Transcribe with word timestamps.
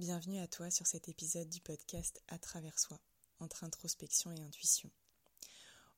Bienvenue 0.00 0.38
à 0.38 0.46
toi 0.46 0.70
sur 0.70 0.86
cet 0.86 1.10
épisode 1.10 1.50
du 1.50 1.60
podcast 1.60 2.22
À 2.28 2.38
travers 2.38 2.78
soi, 2.78 2.98
entre 3.38 3.64
introspection 3.64 4.32
et 4.32 4.40
intuition. 4.40 4.90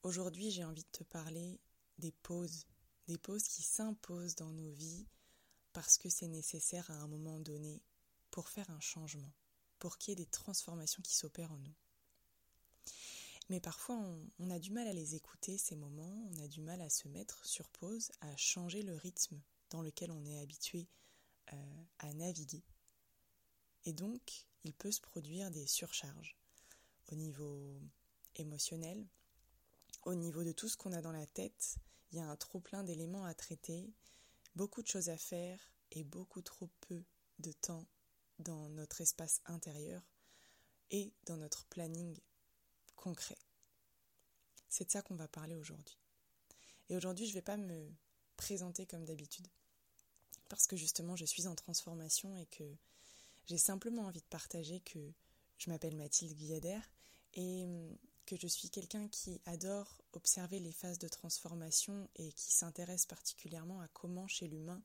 Aujourd'hui, 0.02 0.50
j'ai 0.50 0.64
envie 0.64 0.82
de 0.82 0.90
te 0.90 1.05
parler 1.05 1.60
des 1.98 2.10
pauses, 2.10 2.67
des 3.07 3.17
pauses 3.17 3.44
qui 3.44 3.62
s'imposent 3.62 4.34
dans 4.34 4.50
nos 4.50 4.73
vies 4.73 5.07
parce 5.73 5.99
que 5.99 6.08
c'est 6.08 6.26
nécessaire 6.26 6.91
à 6.91 6.94
un 6.94 7.07
moment 7.07 7.38
donné 7.38 7.80
pour 8.32 8.48
faire 8.48 8.68
un 8.70 8.80
changement, 8.80 9.33
pour 9.79 9.98
qu'il 9.98 10.11
y 10.11 10.12
ait 10.14 10.25
des 10.25 10.30
transformations 10.30 11.03
qui 11.05 11.14
s'opèrent 11.14 11.53
en 11.53 11.59
nous. 11.59 11.77
Mais 13.50 13.61
parfois, 13.61 14.05
on, 14.41 14.50
a 14.50 14.59
du 14.59 14.73
mal 14.73 14.89
à 14.89 14.93
les 14.93 15.14
écouter, 15.14 15.59
ces 15.59 15.77
moments, 15.77 16.29
on 16.32 16.41
a 16.41 16.48
du 16.48 16.61
mal 16.61 16.80
à 16.80 16.91
se 16.91 17.07
mettre 17.07 17.46
sur 17.46 17.69
pause, 17.69 18.11
à 18.21 18.37
changer 18.37 18.82
le 18.82 18.96
rythme 18.96 19.41
dans 19.71 19.80
lequel 19.80 20.11
on 20.11 20.25
est 20.25 20.41
habitué 20.41 20.89
euh, 21.53 21.84
à 22.00 22.12
naviguer. 22.14 22.64
Et 23.85 23.93
donc, 23.93 24.46
il 24.64 24.73
peut 24.73 24.93
se 24.93 25.01
produire 25.01 25.51
des 25.51 25.66
surcharges 25.66 26.37
au 27.11 27.15
niveau 27.15 27.80
émotionnel, 28.37 29.06
au 30.05 30.15
niveau 30.15 30.45
de 30.45 30.52
tout 30.52 30.69
ce 30.69 30.77
qu'on 30.77 30.93
a 30.93 31.02
dans 31.02 31.12
la 31.12 31.27
tête. 31.27 31.77
Il 32.11 32.19
y 32.19 32.20
a 32.20 32.29
un 32.29 32.37
trop 32.37 32.61
plein 32.61 32.84
d'éléments 32.84 33.25
à 33.25 33.34
traiter, 33.34 33.92
beaucoup 34.55 34.83
de 34.83 34.89
choses 34.89 35.09
à 35.09 35.16
faire 35.16 35.59
et 35.91 36.05
beaucoup 36.05 36.42
trop 36.42 36.69
peu 36.83 37.03
de 37.39 37.53
temps 37.53 37.87
dans 38.39 38.69
notre 38.69 39.01
espace 39.01 39.41
intérieur 39.47 40.03
et 40.91 41.12
dans 41.25 41.37
notre 41.37 41.64
planning 41.67 42.19
concret. 42.97 43.39
C'est 44.69 44.84
de 44.84 44.91
ça 44.91 45.03
qu'on 45.03 45.17
va 45.17 45.28
parler 45.28 45.56
aujourd'hui. 45.56 45.98
Et 46.89 46.97
aujourd'hui, 46.97 47.27
je 47.27 47.33
ne 47.33 47.34
vais 47.34 47.42
pas 47.42 47.56
me 47.56 47.91
présenter 48.37 48.87
comme 48.87 49.05
d'habitude, 49.05 49.48
parce 50.48 50.67
que 50.67 50.77
justement, 50.77 51.17
je 51.17 51.25
suis 51.25 51.47
en 51.47 51.55
transformation 51.55 52.37
et 52.37 52.47
que 52.47 52.77
j'ai 53.46 53.59
simplement 53.59 54.02
envie 54.02 54.20
de 54.20 54.27
partager 54.27 54.80
que 54.80 55.12
je 55.59 55.70
m'appelle 55.70 55.96
Mathilde 55.96 56.37
Guyader 56.37 56.80
et 57.34 57.64
hum, 57.64 57.97
que 58.27 58.36
je 58.36 58.47
suis 58.47 58.70
quelqu'un 58.70 59.08
qui 59.08 59.41
adore 59.47 60.00
observer 60.12 60.61
les 60.61 60.72
phases 60.72 60.98
de 60.98 61.08
transformation 61.08 62.08
et 62.17 62.33
qui 62.33 62.52
s'intéresse 62.52 63.06
particulièrement 63.06 63.80
à 63.80 63.89
comment 63.89 64.28
chez 64.28 64.47
l'humain 64.47 64.83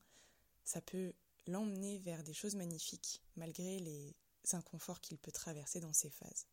ça 0.68 0.82
peut 0.82 1.14
l'emmener 1.46 1.98
vers 1.98 2.22
des 2.22 2.34
choses 2.34 2.54
magnifiques 2.54 3.22
malgré 3.36 3.78
les 3.78 4.14
inconforts 4.52 5.00
qu'il 5.00 5.16
peut 5.16 5.32
traverser 5.32 5.80
dans 5.80 5.94
ces 5.94 6.10
phases. 6.10 6.46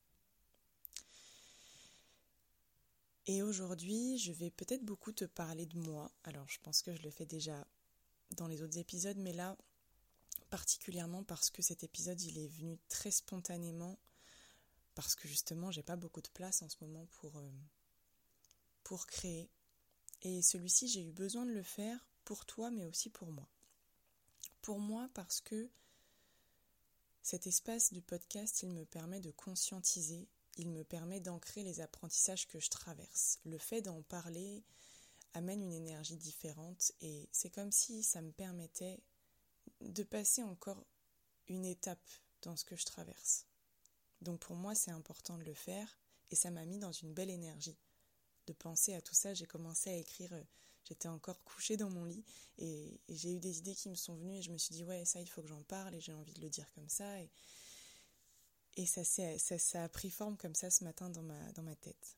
Et 3.27 3.41
aujourd'hui, 3.41 4.17
je 4.17 4.31
vais 4.31 4.51
peut-être 4.51 4.85
beaucoup 4.85 5.11
te 5.11 5.25
parler 5.25 5.65
de 5.65 5.77
moi. 5.77 6.11
Alors, 6.23 6.47
je 6.47 6.59
pense 6.61 6.81
que 6.81 6.95
je 6.95 7.01
le 7.01 7.09
fais 7.09 7.25
déjà 7.25 7.67
dans 8.37 8.47
les 8.47 8.61
autres 8.61 8.77
épisodes, 8.77 9.17
mais 9.17 9.33
là, 9.33 9.57
particulièrement 10.55 11.21
parce 11.25 11.49
que 11.49 11.61
cet 11.61 11.83
épisode 11.83 12.21
il 12.21 12.37
est 12.37 12.47
venu 12.47 12.79
très 12.87 13.11
spontanément 13.11 13.99
parce 14.93 15.13
que 15.13 15.27
justement 15.27 15.69
j'ai 15.69 15.83
pas 15.83 15.97
beaucoup 15.97 16.21
de 16.21 16.29
place 16.29 16.61
en 16.61 16.69
ce 16.69 16.77
moment 16.79 17.05
pour 17.19 17.35
euh, 17.35 17.51
pour 18.85 19.05
créer 19.05 19.51
et 20.21 20.41
celui-ci 20.41 20.87
j'ai 20.87 21.03
eu 21.03 21.11
besoin 21.11 21.45
de 21.45 21.51
le 21.51 21.61
faire 21.61 21.99
pour 22.23 22.45
toi 22.45 22.71
mais 22.71 22.85
aussi 22.85 23.09
pour 23.09 23.33
moi. 23.33 23.49
Pour 24.61 24.79
moi 24.79 25.09
parce 25.13 25.41
que 25.41 25.69
cet 27.21 27.47
espace 27.47 27.91
du 27.91 28.01
podcast 28.01 28.63
il 28.63 28.69
me 28.69 28.85
permet 28.85 29.19
de 29.19 29.31
conscientiser, 29.31 30.29
il 30.55 30.69
me 30.69 30.85
permet 30.85 31.19
d'ancrer 31.19 31.63
les 31.63 31.81
apprentissages 31.81 32.47
que 32.47 32.61
je 32.61 32.69
traverse. 32.69 33.39
Le 33.43 33.57
fait 33.57 33.81
d'en 33.81 34.03
parler 34.03 34.63
amène 35.33 35.61
une 35.61 35.73
énergie 35.73 36.15
différente 36.15 36.93
et 37.01 37.27
c'est 37.33 37.49
comme 37.49 37.73
si 37.73 38.03
ça 38.03 38.21
me 38.21 38.31
permettait 38.31 39.01
de 39.81 40.03
passer 40.03 40.43
encore 40.43 40.85
une 41.47 41.65
étape 41.65 42.09
dans 42.41 42.55
ce 42.55 42.65
que 42.65 42.75
je 42.75 42.85
traverse. 42.85 43.45
Donc 44.21 44.39
pour 44.39 44.55
moi, 44.55 44.75
c'est 44.75 44.91
important 44.91 45.37
de 45.37 45.43
le 45.43 45.53
faire 45.53 45.99
et 46.31 46.35
ça 46.35 46.51
m'a 46.51 46.65
mis 46.65 46.79
dans 46.79 46.91
une 46.91 47.13
belle 47.13 47.29
énergie 47.29 47.77
de 48.47 48.53
penser 48.53 48.93
à 48.93 49.01
tout 49.01 49.15
ça. 49.15 49.33
J'ai 49.33 49.45
commencé 49.45 49.89
à 49.89 49.95
écrire, 49.95 50.33
euh, 50.33 50.43
j'étais 50.87 51.07
encore 51.07 51.43
couchée 51.43 51.77
dans 51.77 51.89
mon 51.89 52.05
lit 52.05 52.23
et, 52.57 52.99
j'ai 53.09 53.33
eu 53.33 53.39
des 53.39 53.59
idées 53.59 53.75
qui 53.75 53.89
me 53.89 53.95
sont 53.95 54.15
venues 54.15 54.37
et 54.37 54.41
je 54.41 54.51
me 54.51 54.57
suis 54.57 54.73
dit, 54.73 54.83
ouais, 54.83 55.05
ça, 55.05 55.21
il 55.21 55.27
faut 55.27 55.41
que 55.41 55.47
j'en 55.47 55.63
parle 55.63 55.95
et 55.95 55.99
j'ai 55.99 56.13
envie 56.13 56.33
de 56.33 56.41
le 56.41 56.49
dire 56.49 56.71
comme 56.73 56.89
ça. 56.89 57.19
Et, 58.77 58.85
ça, 58.85 59.03
ça, 59.03 59.57
ça 59.57 59.83
a 59.83 59.89
pris 59.89 60.09
forme 60.09 60.37
comme 60.37 60.55
ça 60.55 60.69
ce 60.69 60.83
matin 60.83 61.09
dans 61.09 61.23
ma, 61.23 61.51
dans 61.53 61.63
ma 61.63 61.75
tête. 61.75 62.17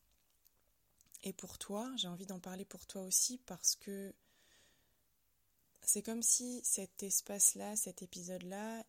Et 1.23 1.33
pour 1.33 1.57
toi, 1.57 1.91
j'ai 1.97 2.07
envie 2.07 2.25
d'en 2.25 2.39
parler 2.39 2.65
pour 2.65 2.85
toi 2.85 3.03
aussi 3.03 3.37
parce 3.45 3.75
que 3.75 4.13
c'est 5.87 6.01
comme 6.01 6.21
si 6.21 6.59
cet 6.65 7.01
espace-là, 7.01 7.77
cet 7.77 8.01
épisode-là, 8.01 8.85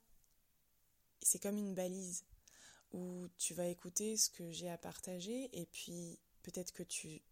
c'est 1.23 1.41
comme 1.41 1.57
une 1.57 1.73
balise 1.73 2.25
où 2.93 3.29
tu 3.39 3.55
vas 3.55 3.69
écouter 3.69 4.17
ce 4.17 4.29
que 4.29 4.51
j'ai 4.51 4.69
à 4.69 4.77
partager 4.77 5.49
et 5.53 5.67
puis 5.67 6.19
peut-être 6.43 6.73
que 6.73 6.83
tu 6.83 7.23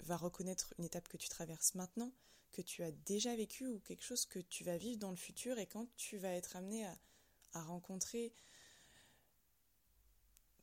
vas 0.00 0.16
reconnaître 0.16 0.74
une 0.78 0.84
étape 0.84 1.06
que 1.06 1.16
tu 1.16 1.28
traverses 1.28 1.76
maintenant, 1.76 2.10
que 2.50 2.60
tu 2.60 2.82
as 2.82 2.90
déjà 2.90 3.36
vécu 3.36 3.68
ou 3.68 3.78
quelque 3.78 4.02
chose 4.02 4.26
que 4.26 4.40
tu 4.40 4.64
vas 4.64 4.78
vivre 4.78 4.98
dans 4.98 5.10
le 5.10 5.16
futur 5.16 5.60
et 5.60 5.66
quand 5.66 5.86
tu 5.94 6.18
vas 6.18 6.32
être 6.32 6.56
amené 6.56 6.84
à 7.52 7.62
rencontrer 7.62 8.34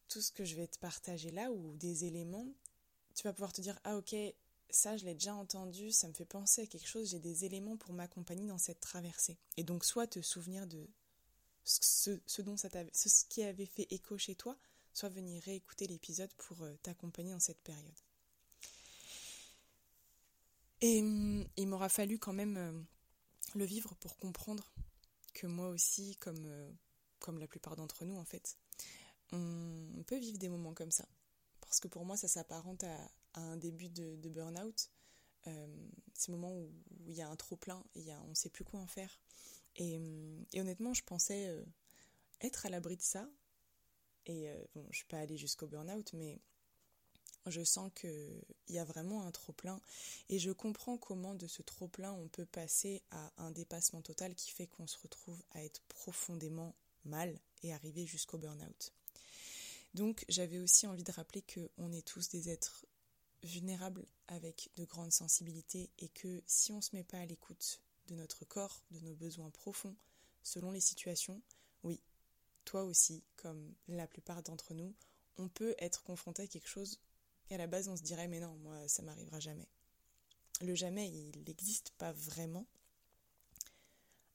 tout 0.10 0.22
ce 0.22 0.34
que 0.34 0.44
je 0.44 0.58
vais 0.58 0.68
te 0.68 0.78
partager 0.80 1.32
là 1.32 1.54
ou 1.54 1.78
des 1.78 2.04
éléments, 2.04 2.52
tu 3.16 3.24
vas 3.24 3.32
pouvoir 3.32 3.54
te 3.54 3.62
dire 3.62 3.80
ah 3.86 3.96
ok 3.96 4.14
ça, 4.70 4.98
je 4.98 5.06
l'ai 5.06 5.14
déjà 5.14 5.34
entendu, 5.34 5.92
ça 5.92 6.08
me 6.08 6.14
fait 6.14 6.26
penser 6.26 6.62
à 6.62 6.68
quelque 6.68 6.88
chose, 6.88 7.10
j'ai 7.10 7.20
des 7.20 7.46
éléments 7.46 7.78
pour 7.78 7.94
m'accompagner 7.94 8.48
dans 8.48 8.58
cette 8.58 8.80
traversée. 8.80 9.38
Et 9.58 9.64
donc, 9.64 9.86
soit 9.86 10.08
te 10.08 10.22
souvenir 10.22 10.68
de 10.68 10.88
ce, 11.64 12.42
dont 12.42 12.58
ça 12.58 12.70
ce 12.94 13.26
qui 13.26 13.44
avait 13.44 13.66
fait 13.66 13.88
écho 13.92 14.18
chez 14.18 14.36
toi, 14.36 14.58
soit 14.94 15.10
venir 15.10 15.42
réécouter 15.44 15.88
l'épisode 15.88 16.34
pour 16.34 16.62
euh, 16.64 16.76
t'accompagner 16.82 17.32
dans 17.32 17.40
cette 17.40 17.62
période. 17.62 18.00
Et 20.82 21.02
hum, 21.02 21.48
il 21.58 21.68
m'aura 21.68 21.90
fallu 21.90 22.18
quand 22.18 22.34
même 22.34 22.58
euh, 22.58 22.82
le 23.56 23.66
vivre 23.66 23.94
pour 23.96 24.18
comprendre 24.18 24.72
que 25.34 25.48
moi 25.48 25.70
aussi, 25.70 26.16
comme, 26.18 26.46
euh, 26.46 26.72
comme 27.20 27.38
la 27.38 27.48
plupart 27.48 27.76
d'entre 27.76 28.06
nous 28.06 28.18
en 28.18 28.26
fait, 28.26 28.58
on 29.32 30.04
peut 30.08 30.18
vivre 30.18 30.40
des 30.40 30.50
moments 30.50 30.74
comme 30.74 30.90
ça. 30.90 31.08
Parce 31.62 31.80
que 31.80 31.88
pour 31.88 32.04
moi, 32.04 32.18
ça 32.18 32.28
s'apparente 32.28 32.84
à, 32.84 33.12
un 33.36 33.58
début 33.58 33.90
de, 33.90 34.30
burn-out. 34.30 34.90
Euh, 35.48 35.68
ces 36.14 36.32
moments 36.32 36.54
où, 36.54 36.72
il 37.08 37.14
y 37.14 37.22
a 37.22 37.30
un 37.30 37.36
trop-plein 37.36 37.84
et 37.96 38.14
on 38.26 38.30
ne 38.30 38.34
sait 38.34 38.50
plus 38.50 38.64
quoi 38.64 38.80
en 38.80 38.88
faire. 38.88 39.20
Et, 39.76 39.98
euh, 39.98 40.44
honnêtement, 40.56 40.94
je 40.94 41.04
pensais 41.04 41.48
euh, 41.48 41.64
être 42.42 42.66
à 42.66 42.70
l'abri 42.70 42.98
de 42.98 43.02
ça. 43.02 43.28
Et 44.26 44.48
bon, 44.76 44.84
je 44.84 44.90
ne 44.90 44.94
suis 44.94 45.06
pas 45.06 45.20
allée 45.20 45.38
jusqu'au 45.38 45.66
burn-out, 45.66 46.14
mais 46.14 46.40
je 47.48 47.64
sens 47.64 47.92
qu'il 47.96 48.44
y 48.68 48.78
a 48.78 48.84
vraiment 48.84 49.26
un 49.26 49.32
trop-plein. 49.32 49.82
Et 50.28 50.38
je 50.38 50.52
comprends 50.52 50.98
comment 50.98 51.34
de 51.34 51.48
ce 51.48 51.64
trop-plein, 51.64 52.12
on 52.14 52.28
peut 52.28 52.46
passer 52.46 53.02
à 53.10 53.32
un 53.38 53.50
dépassement 53.50 54.02
total 54.04 54.36
qui 54.36 54.52
fait 54.52 54.68
qu'on 54.68 54.86
se 54.86 55.00
retrouve 55.00 55.42
à 55.52 55.64
être 55.64 55.82
profondément 55.88 56.76
mal 57.06 57.40
et 57.64 57.74
arriver 57.74 58.06
jusqu'au 58.06 58.38
burn-out. 58.38 58.94
Donc 59.94 60.26
j'avais 60.30 60.60
aussi 60.60 60.86
envie 60.86 61.04
de 61.04 61.12
rappeler 61.12 61.42
qu'on 61.42 61.92
est 61.92 62.06
tous 62.06 62.30
des 62.30 62.50
êtres 62.50 62.86
vulnérable 63.44 64.06
avec 64.28 64.70
de 64.76 64.86
grandes 64.86 65.12
sensibilités 65.12 65.90
et 65.98 66.10
que 66.10 66.42
si 66.46 66.72
on 66.72 66.78
ne 66.78 66.82
se 66.82 66.96
met 66.96 67.04
pas 67.04 67.20
à 67.20 67.26
l'écoute 67.26 67.82
de 68.08 68.16
notre 68.16 68.46
corps, 68.46 68.84
de 68.92 69.00
nos 69.00 69.16
besoins 69.16 69.50
profonds, 69.50 69.96
selon 70.44 70.72
les 70.72 70.82
situations, 70.82 71.42
oui, 71.84 72.02
toi 72.66 72.84
aussi, 72.84 73.24
comme 73.38 73.74
la 73.88 74.08
plupart 74.08 74.44
d'entre 74.44 74.74
nous, 74.74 74.94
on 75.38 75.48
peut 75.48 75.76
être 75.80 76.04
confronté 76.04 76.44
à 76.44 76.48
quelque 76.48 76.68
chose 76.68 77.00
qu'à 77.48 77.58
la 77.58 77.68
base 77.68 77.88
on 77.88 77.96
se 77.96 78.04
dirait 78.04 78.28
mais 78.28 78.40
non, 78.40 78.56
moi 78.58 78.88
ça 78.88 79.02
m'arrivera 79.04 79.40
jamais. 79.40 79.68
Le 80.62 80.76
jamais, 80.76 81.10
il 81.10 81.44
n'existe 81.48 81.92
pas 81.92 82.12
vraiment, 82.12 82.68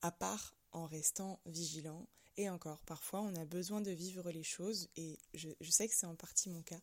à 0.00 0.10
part 0.10 0.54
en 0.72 0.86
restant 0.86 1.38
vigilant. 1.44 2.06
Et 2.36 2.48
encore, 2.48 2.82
parfois 2.84 3.20
on 3.20 3.36
a 3.36 3.44
besoin 3.44 3.80
de 3.80 3.90
vivre 3.90 4.30
les 4.30 4.42
choses, 4.42 4.88
et 4.96 5.18
je, 5.34 5.50
je 5.60 5.70
sais 5.70 5.86
que 5.86 5.94
c'est 5.94 6.06
en 6.06 6.16
partie 6.16 6.48
mon 6.48 6.62
cas, 6.62 6.80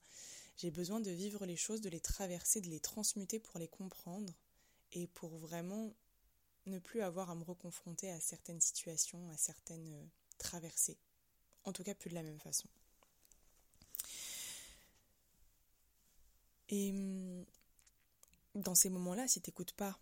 j'ai 0.58 0.72
besoin 0.72 1.00
de 1.00 1.12
vivre 1.12 1.46
les 1.46 1.56
choses, 1.56 1.82
de 1.82 1.90
les 1.90 2.00
traverser, 2.00 2.62
de 2.62 2.70
les 2.70 2.80
transmuter 2.80 3.40
pour 3.40 3.60
les 3.60 3.68
comprendre 3.68 4.34
et 4.92 5.08
pour 5.08 5.36
vraiment 5.38 5.94
ne 6.66 6.80
plus 6.80 7.02
avoir 7.02 7.30
à 7.30 7.36
me 7.36 7.44
reconfronter 7.44 8.12
à 8.12 8.20
certaines 8.20 8.62
situations, 8.62 9.30
à 9.30 9.38
certaines 9.38 9.94
euh, 9.94 10.06
traversées. 10.38 10.98
En 11.64 11.74
tout 11.74 11.84
cas, 11.84 11.96
plus 11.96 12.10
de 12.10 12.16
la 12.16 12.24
même 12.24 12.40
façon. 12.40 12.68
Et 16.70 16.92
hum, 16.92 17.46
dans 18.56 18.76
ces 18.76 18.90
moments-là, 18.90 19.28
si 19.28 19.42
tu 19.42 19.50
n'écoutes 19.50 19.74
pas 19.74 20.00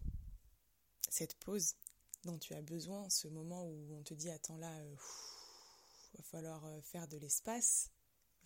cette 1.09 1.35
pause 1.35 1.75
dont 2.25 2.37
tu 2.37 2.53
as 2.53 2.61
besoin, 2.61 3.09
ce 3.09 3.27
moment 3.27 3.65
où 3.65 3.95
on 3.95 4.03
te 4.03 4.13
dit 4.13 4.29
attends 4.29 4.57
là, 4.57 4.73
il 4.75 4.93
euh, 4.93 4.95
va 6.17 6.23
falloir 6.23 6.65
euh, 6.65 6.81
faire 6.81 7.07
de 7.07 7.17
l'espace, 7.17 7.89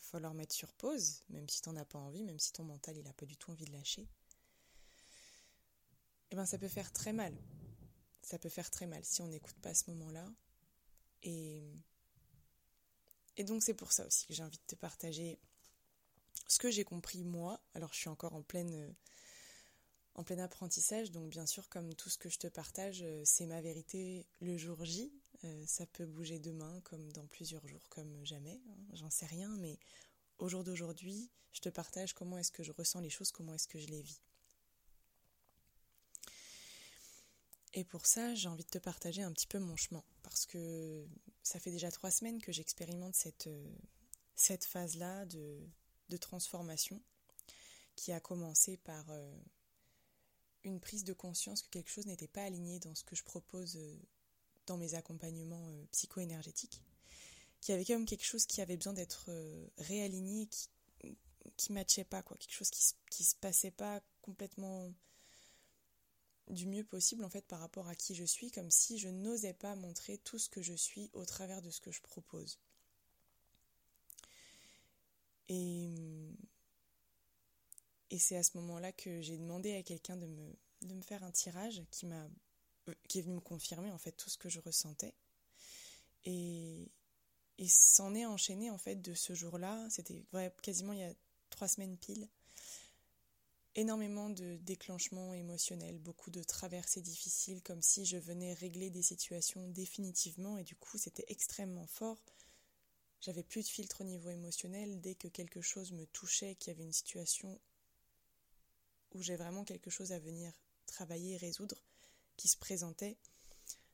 falloir 0.04 0.34
mettre 0.34 0.54
sur 0.54 0.74
pause, 0.74 1.24
même 1.30 1.50
si 1.50 1.62
t'en 1.62 1.76
as 1.76 1.86
pas 1.86 2.00
envie, 2.00 2.24
même 2.24 2.40
si 2.40 2.52
ton 2.54 2.64
mental 2.64 2.98
il 2.98 3.08
a 3.08 3.14
pas 3.14 3.26
du 3.26 3.38
tout 3.38 3.52
envie 3.52 3.66
de 3.66 3.72
lâcher, 3.72 4.08
eh 6.32 6.36
ben 6.36 6.46
ça 6.46 6.58
peut 6.58 6.68
faire 6.68 6.92
très 6.92 7.14
mal. 7.14 7.36
Ça 8.22 8.40
peut 8.40 8.50
faire 8.50 8.70
très 8.70 8.86
mal 8.88 9.04
si 9.04 9.22
on 9.22 9.28
n'écoute 9.28 9.60
pas 9.62 9.74
ce 9.74 9.90
moment-là. 9.92 10.28
Et 11.24 11.64
Et 13.38 13.44
donc 13.44 13.64
c'est 13.64 13.74
pour 13.74 13.92
ça 13.92 14.06
aussi 14.06 14.28
que 14.28 14.34
j'ai 14.34 14.44
envie 14.44 14.58
de 14.58 14.64
te 14.68 14.76
partager 14.76 15.40
ce 16.48 16.60
que 16.60 16.70
j'ai 16.70 16.84
compris 16.84 17.24
moi. 17.24 17.60
Alors 17.74 17.94
je 17.94 18.00
suis 18.00 18.10
encore 18.10 18.34
en 18.34 18.44
pleine 18.44 18.96
en 20.16 20.24
plein 20.24 20.38
apprentissage, 20.40 21.12
donc 21.12 21.30
bien 21.30 21.48
sûr 21.48 21.70
comme 21.70 21.96
tout 21.96 22.10
ce 22.10 22.18
que 22.20 22.30
je 22.30 22.38
te 22.38 22.48
partage, 22.48 23.04
c'est 23.24 23.48
ma 23.48 23.62
vérité 23.62 24.28
le 24.42 24.58
jour 24.58 24.86
J. 24.86 25.12
ça 25.66 25.86
peut 25.86 26.06
bouger 26.06 26.40
demain 26.40 26.82
comme 26.82 27.12
dans 27.14 27.28
plusieurs 27.28 27.68
jours 27.68 27.88
comme 27.90 28.26
jamais, 28.26 28.62
hein, 28.70 28.78
j'en 28.94 29.10
sais 29.10 29.26
rien, 29.26 29.56
mais 29.58 29.80
au 30.38 30.50
jour 30.50 30.64
d'aujourd'hui, 30.64 31.30
je 31.54 31.62
te 31.62 31.70
partage 31.70 32.14
comment 32.14 32.38
est-ce 32.38 32.52
que 32.52 32.64
je 32.64 32.72
ressens 32.72 33.00
les 33.00 33.10
choses, 33.10 33.32
comment 33.32 33.54
est-ce 33.54 33.68
que 33.68 33.80
je 33.80 33.88
les 33.88 34.02
vis. 34.02 34.22
Et 37.74 37.84
pour 37.84 38.06
ça, 38.06 38.36
j'ai 38.36 38.48
envie 38.48 38.64
de 38.64 38.70
te 38.70 38.78
partager 38.78 39.24
un 39.24 39.32
petit 39.32 39.48
peu 39.48 39.60
mon 39.60 39.76
chemin, 39.76 40.04
parce 40.22 40.46
que 40.46 41.08
ça 41.42 41.60
fait 41.60 41.72
déjà 41.72 41.92
trois 41.92 42.12
semaines 42.12 42.42
que 42.42 42.52
j'expérimente 42.52 43.16
cette, 43.16 43.48
euh, 43.48 43.76
cette 44.36 44.66
phase-là 44.66 45.26
de, 45.26 45.60
de, 46.10 46.18
transformation, 46.18 47.02
qui 47.96 48.12
a 48.12 48.20
commencé 48.20 48.78
par 48.78 49.10
euh, 49.10 49.36
une 50.64 50.80
prise 50.80 51.04
de 51.04 51.14
conscience 51.14 51.64
que 51.64 51.70
quelque 51.70 51.90
chose 51.90 52.06
n'était 52.06 52.28
pas 52.28 52.44
aligné 52.44 52.80
dans 52.80 52.94
ce 52.94 53.04
que 53.04 53.16
je 53.16 53.24
propose 53.24 53.76
euh, 53.78 53.98
dans 54.66 54.78
mes 54.78 54.96
accompagnements 54.96 55.86
psycho-énergétiques, 55.92 56.82
qu'il 57.62 57.74
y 57.74 57.76
avait 57.76 57.86
comme 57.86 58.06
quelque 58.06 58.26
chose 58.26 58.46
qui 58.46 58.62
avait 58.62 58.78
besoin 58.78 58.94
d'être 58.94 59.30
réaligné, 59.78 60.48
qui, 60.48 60.70
qui 61.58 61.74
matchait 61.74 62.04
pas, 62.04 62.22
quoi, 62.22 62.38
quelque 62.38 62.54
chose 62.54 62.70
qui, 62.70 62.84
qui 63.10 63.24
se 63.24 63.36
passait 63.36 63.72
pas 63.72 64.02
complètement 64.22 64.92
du 66.50 66.66
mieux 66.66 66.84
possible 66.84 67.24
en 67.24 67.30
fait 67.30 67.46
par 67.46 67.60
rapport 67.60 67.88
à 67.88 67.96
qui 67.96 68.16
je 68.16 68.24
suis, 68.24 68.52
comme 68.52 68.70
si 68.70 68.98
je 68.98 69.10
n'osais 69.10 69.54
pas 69.54 69.76
montrer 69.76 70.18
tout 70.20 70.40
ce 70.40 70.50
que 70.50 70.62
je 70.62 70.74
suis 70.74 71.10
au 71.14 71.26
travers 71.26 71.62
de 71.62 71.70
ce 71.70 71.80
que 71.80 71.92
je 71.92 72.02
propose. 72.02 72.60
Et, 75.50 75.90
et 78.10 78.20
c'est 78.20 78.38
à 78.38 78.44
ce 78.44 78.58
moment-là 78.58 78.92
que 78.92 79.22
j'ai 79.22 79.38
demandé 79.38 79.76
à 79.76 79.84
quelqu'un 79.84 80.18
de 80.18 80.26
me, 80.26 80.56
de 80.82 80.94
me 80.94 81.02
faire 81.02 81.24
un 81.24 81.32
tirage 81.32 81.84
qui 81.92 82.06
m'a 82.06 82.24
euh, 82.24 82.30
qui 83.08 83.20
est 83.20 83.22
venu 83.22 83.36
me 83.36 83.42
confirmer 83.42 83.92
en 83.92 83.98
fait 83.98 84.12
tout 84.14 84.30
ce 84.30 84.38
que 84.38 84.50
je 84.50 84.60
ressentais. 84.60 85.14
Et, 86.26 86.92
et 87.58 87.68
s'en 87.68 88.16
est 88.16 88.26
enchaîné 88.26 88.70
en 88.70 88.78
fait 88.78 89.02
de 89.02 89.14
ce 89.14 89.34
jour-là, 89.34 89.88
c'était 89.90 90.24
quasiment 90.62 90.94
il 90.94 91.00
y 91.00 91.04
a 91.04 91.14
trois 91.50 91.68
semaines 91.68 91.98
pile, 91.98 92.28
énormément 93.76 94.30
de 94.30 94.58
déclenchements 94.58 95.34
émotionnels, 95.34 96.00
beaucoup 96.00 96.32
de 96.32 96.44
traversées 96.44 97.02
difficiles, 97.02 97.62
comme 97.62 97.82
si 97.82 98.06
je 98.06 98.18
venais 98.18 98.54
régler 98.54 98.90
des 98.90 99.02
situations 99.02 99.68
définitivement, 99.70 100.58
et 100.58 100.64
du 100.64 100.76
coup 100.76 100.98
c'était 100.98 101.26
extrêmement 101.28 101.88
fort. 101.88 102.22
J'avais 103.22 103.44
plus 103.44 103.64
de 103.64 103.70
filtre 103.70 104.02
au 104.02 104.04
niveau 104.04 104.30
émotionnel 104.30 105.00
dès 105.00 105.16
que 105.16 105.28
quelque 105.28 105.62
chose 105.62 105.92
me 105.94 106.06
touchait, 106.08 106.56
qu'il 106.56 106.74
y 106.74 106.76
avait 106.76 106.84
une 106.84 106.94
situation 106.94 107.60
où 109.14 109.22
j'ai 109.22 109.36
vraiment 109.36 109.64
quelque 109.64 109.90
chose 109.90 110.12
à 110.12 110.20
venir 110.20 110.52
travailler 110.86 111.36
et 111.36 111.38
résoudre 111.38 111.78
qui 112.38 112.48
se 112.48 112.58
présentait. 112.58 113.18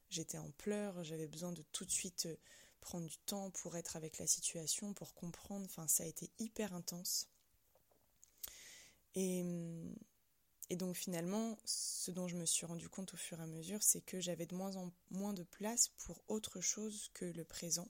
J'étais 0.09 0.37
en 0.37 0.51
pleurs, 0.51 1.03
j'avais 1.03 1.27
besoin 1.27 1.51
de 1.51 1.61
tout 1.71 1.85
de 1.85 1.91
suite 1.91 2.25
euh, 2.25 2.35
prendre 2.81 3.07
du 3.07 3.17
temps 3.19 3.51
pour 3.51 3.77
être 3.77 3.95
avec 3.95 4.17
la 4.17 4.27
situation, 4.27 4.93
pour 4.93 5.13
comprendre. 5.13 5.65
Enfin, 5.65 5.87
ça 5.87 6.03
a 6.03 6.07
été 6.07 6.31
hyper 6.39 6.73
intense. 6.73 7.27
Et, 9.15 9.43
et, 10.69 10.75
donc 10.75 10.95
finalement, 10.95 11.57
ce 11.65 12.11
dont 12.11 12.27
je 12.27 12.37
me 12.37 12.45
suis 12.45 12.65
rendu 12.65 12.89
compte 12.89 13.13
au 13.13 13.17
fur 13.17 13.39
et 13.39 13.43
à 13.43 13.47
mesure, 13.47 13.81
c'est 13.81 14.01
que 14.01 14.19
j'avais 14.19 14.45
de 14.45 14.55
moins 14.55 14.75
en 14.75 14.91
moins 15.09 15.33
de 15.33 15.43
place 15.43 15.89
pour 15.97 16.23
autre 16.27 16.61
chose 16.61 17.09
que 17.13 17.25
le 17.25 17.43
présent 17.43 17.89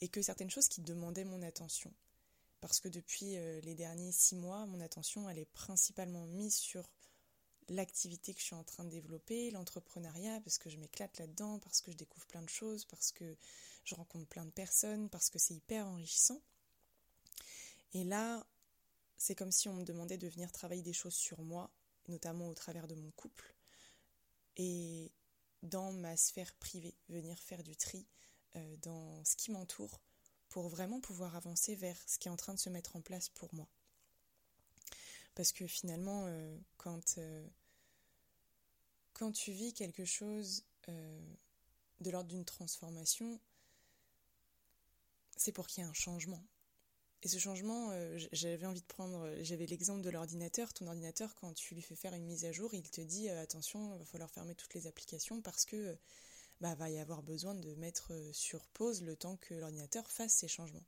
et 0.00 0.08
que 0.08 0.22
certaines 0.22 0.50
choses 0.50 0.68
qui 0.68 0.82
demandaient 0.82 1.24
mon 1.24 1.42
attention. 1.42 1.92
Parce 2.60 2.80
que 2.80 2.88
depuis 2.88 3.36
euh, 3.36 3.60
les 3.60 3.74
derniers 3.74 4.12
six 4.12 4.36
mois, 4.36 4.66
mon 4.66 4.80
attention, 4.80 5.28
elle 5.28 5.38
est 5.38 5.50
principalement 5.52 6.26
mise 6.26 6.56
sur 6.56 6.90
l'activité 7.68 8.34
que 8.34 8.40
je 8.40 8.46
suis 8.46 8.54
en 8.54 8.64
train 8.64 8.84
de 8.84 8.90
développer, 8.90 9.50
l'entrepreneuriat, 9.50 10.40
parce 10.40 10.58
que 10.58 10.70
je 10.70 10.76
m'éclate 10.76 11.18
là-dedans, 11.18 11.58
parce 11.60 11.80
que 11.80 11.90
je 11.90 11.96
découvre 11.96 12.26
plein 12.26 12.42
de 12.42 12.48
choses, 12.48 12.84
parce 12.84 13.12
que 13.12 13.36
je 13.84 13.94
rencontre 13.94 14.26
plein 14.26 14.44
de 14.44 14.50
personnes, 14.50 15.08
parce 15.08 15.30
que 15.30 15.38
c'est 15.38 15.54
hyper 15.54 15.86
enrichissant. 15.86 16.40
Et 17.92 18.04
là, 18.04 18.46
c'est 19.16 19.34
comme 19.34 19.52
si 19.52 19.68
on 19.68 19.74
me 19.74 19.84
demandait 19.84 20.18
de 20.18 20.28
venir 20.28 20.50
travailler 20.52 20.82
des 20.82 20.92
choses 20.92 21.14
sur 21.14 21.40
moi, 21.42 21.70
notamment 22.08 22.48
au 22.48 22.54
travers 22.54 22.86
de 22.86 22.94
mon 22.94 23.10
couple, 23.12 23.54
et 24.56 25.10
dans 25.62 25.92
ma 25.92 26.16
sphère 26.16 26.54
privée, 26.54 26.94
venir 27.08 27.38
faire 27.38 27.62
du 27.62 27.76
tri 27.76 28.06
euh, 28.56 28.76
dans 28.82 29.24
ce 29.24 29.36
qui 29.36 29.50
m'entoure 29.50 30.00
pour 30.48 30.68
vraiment 30.68 31.00
pouvoir 31.00 31.34
avancer 31.34 31.74
vers 31.74 31.96
ce 32.06 32.18
qui 32.18 32.28
est 32.28 32.30
en 32.30 32.36
train 32.36 32.54
de 32.54 32.58
se 32.58 32.70
mettre 32.70 32.96
en 32.96 33.00
place 33.00 33.28
pour 33.28 33.52
moi. 33.54 33.68
Parce 35.34 35.52
que 35.52 35.66
finalement, 35.66 36.24
euh, 36.26 36.56
quand, 36.76 37.18
euh, 37.18 37.46
quand 39.12 39.32
tu 39.32 39.52
vis 39.52 39.72
quelque 39.72 40.04
chose 40.04 40.64
de 40.86 42.10
l'ordre 42.10 42.28
d'une 42.28 42.44
transformation, 42.44 43.40
c'est 45.36 45.52
pour 45.52 45.66
qu'il 45.66 45.82
y 45.82 45.86
ait 45.86 45.88
un 45.88 45.94
changement. 45.94 46.44
Et 47.24 47.28
ce 47.28 47.38
changement, 47.38 47.90
euh, 47.92 48.18
j'avais 48.32 48.66
envie 48.66 48.82
de 48.82 48.86
prendre, 48.86 49.24
euh, 49.24 49.38
j'avais 49.42 49.64
l'exemple 49.64 50.02
de 50.02 50.10
l'ordinateur. 50.10 50.74
Ton 50.74 50.86
ordinateur, 50.88 51.34
quand 51.36 51.54
tu 51.54 51.74
lui 51.74 51.80
fais 51.80 51.96
faire 51.96 52.12
une 52.12 52.26
mise 52.26 52.44
à 52.44 52.52
jour, 52.52 52.74
il 52.74 52.90
te 52.90 53.00
dit 53.00 53.30
euh, 53.30 53.42
attention, 53.42 53.94
il 53.94 53.98
va 53.98 54.04
falloir 54.04 54.30
fermer 54.30 54.54
toutes 54.54 54.74
les 54.74 54.86
applications 54.86 55.40
parce 55.40 55.64
que 55.64 55.96
bah, 56.60 56.74
va 56.74 56.90
y 56.90 56.98
avoir 56.98 57.22
besoin 57.22 57.54
de 57.54 57.74
mettre 57.76 58.12
sur 58.32 58.66
pause 58.68 59.02
le 59.02 59.16
temps 59.16 59.38
que 59.38 59.54
l'ordinateur 59.54 60.10
fasse 60.10 60.34
ses 60.34 60.48
changements. 60.48 60.84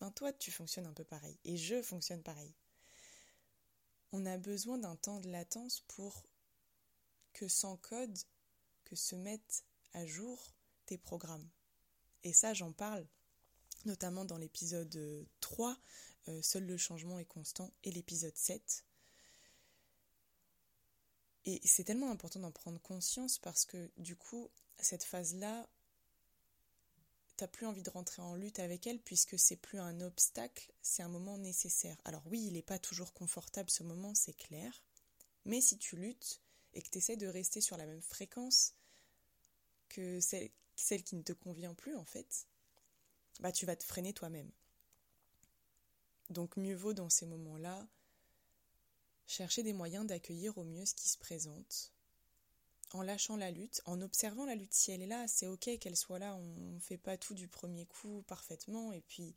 Ben, 0.00 0.10
toi, 0.10 0.34
tu 0.34 0.50
fonctionnes 0.50 0.86
un 0.86 0.92
peu 0.92 1.04
pareil. 1.04 1.38
Et 1.46 1.56
je 1.56 1.80
fonctionne 1.80 2.22
pareil. 2.22 2.52
On 4.16 4.26
a 4.26 4.38
besoin 4.38 4.78
d'un 4.78 4.94
temps 4.94 5.18
de 5.18 5.28
latence 5.28 5.80
pour 5.88 6.22
que 7.32 7.48
sans 7.48 7.76
code, 7.76 8.16
que 8.84 8.94
se 8.94 9.16
mettent 9.16 9.64
à 9.92 10.06
jour 10.06 10.54
tes 10.86 10.96
programmes. 10.96 11.50
Et 12.22 12.32
ça, 12.32 12.54
j'en 12.54 12.70
parle 12.70 13.04
notamment 13.86 14.24
dans 14.24 14.38
l'épisode 14.38 15.26
3, 15.40 15.76
euh, 16.28 16.40
Seul 16.42 16.64
le 16.64 16.76
changement 16.76 17.18
est 17.18 17.24
constant, 17.24 17.72
et 17.82 17.90
l'épisode 17.90 18.36
7. 18.36 18.84
Et 21.46 21.60
c'est 21.64 21.82
tellement 21.82 22.12
important 22.12 22.38
d'en 22.38 22.52
prendre 22.52 22.80
conscience 22.80 23.40
parce 23.40 23.64
que 23.64 23.90
du 23.96 24.14
coup, 24.14 24.48
cette 24.78 25.02
phase-là, 25.02 25.68
t'as 27.36 27.48
plus 27.48 27.66
envie 27.66 27.82
de 27.82 27.90
rentrer 27.90 28.22
en 28.22 28.34
lutte 28.34 28.58
avec 28.58 28.86
elle 28.86 29.00
puisque 29.00 29.38
c'est 29.38 29.56
plus 29.56 29.78
un 29.78 30.00
obstacle, 30.00 30.72
c'est 30.82 31.02
un 31.02 31.08
moment 31.08 31.38
nécessaire. 31.38 31.96
Alors 32.04 32.22
oui, 32.26 32.44
il 32.46 32.54
n'est 32.54 32.62
pas 32.62 32.78
toujours 32.78 33.12
confortable 33.12 33.70
ce 33.70 33.82
moment, 33.82 34.14
c'est 34.14 34.36
clair, 34.36 34.82
mais 35.44 35.60
si 35.60 35.78
tu 35.78 35.96
luttes 35.96 36.40
et 36.74 36.82
que 36.82 36.90
tu 36.90 36.98
essaies 36.98 37.16
de 37.16 37.26
rester 37.26 37.60
sur 37.60 37.76
la 37.76 37.86
même 37.86 38.02
fréquence 38.02 38.74
que 39.88 40.20
celle, 40.20 40.50
celle 40.76 41.04
qui 41.04 41.16
ne 41.16 41.22
te 41.22 41.32
convient 41.32 41.74
plus 41.74 41.94
en 41.94 42.04
fait, 42.04 42.46
bah 43.40 43.52
tu 43.52 43.66
vas 43.66 43.76
te 43.76 43.84
freiner 43.84 44.12
toi-même. 44.12 44.50
Donc 46.30 46.56
mieux 46.56 46.74
vaut 46.74 46.94
dans 46.94 47.10
ces 47.10 47.26
moments-là 47.26 47.86
chercher 49.26 49.62
des 49.62 49.72
moyens 49.72 50.06
d'accueillir 50.06 50.56
au 50.58 50.64
mieux 50.64 50.86
ce 50.86 50.94
qui 50.94 51.08
se 51.08 51.18
présente, 51.18 51.93
en 52.92 53.02
lâchant 53.02 53.36
la 53.36 53.50
lutte, 53.50 53.82
en 53.86 54.00
observant 54.00 54.44
la 54.44 54.54
lutte. 54.54 54.74
Si 54.74 54.92
elle 54.92 55.02
est 55.02 55.06
là, 55.06 55.26
c'est 55.28 55.46
ok 55.46 55.78
qu'elle 55.78 55.96
soit 55.96 56.18
là, 56.18 56.34
on 56.34 56.74
ne 56.74 56.80
fait 56.80 56.98
pas 56.98 57.16
tout 57.16 57.34
du 57.34 57.48
premier 57.48 57.86
coup 57.86 58.22
parfaitement, 58.26 58.92
et 58.92 59.00
puis 59.00 59.34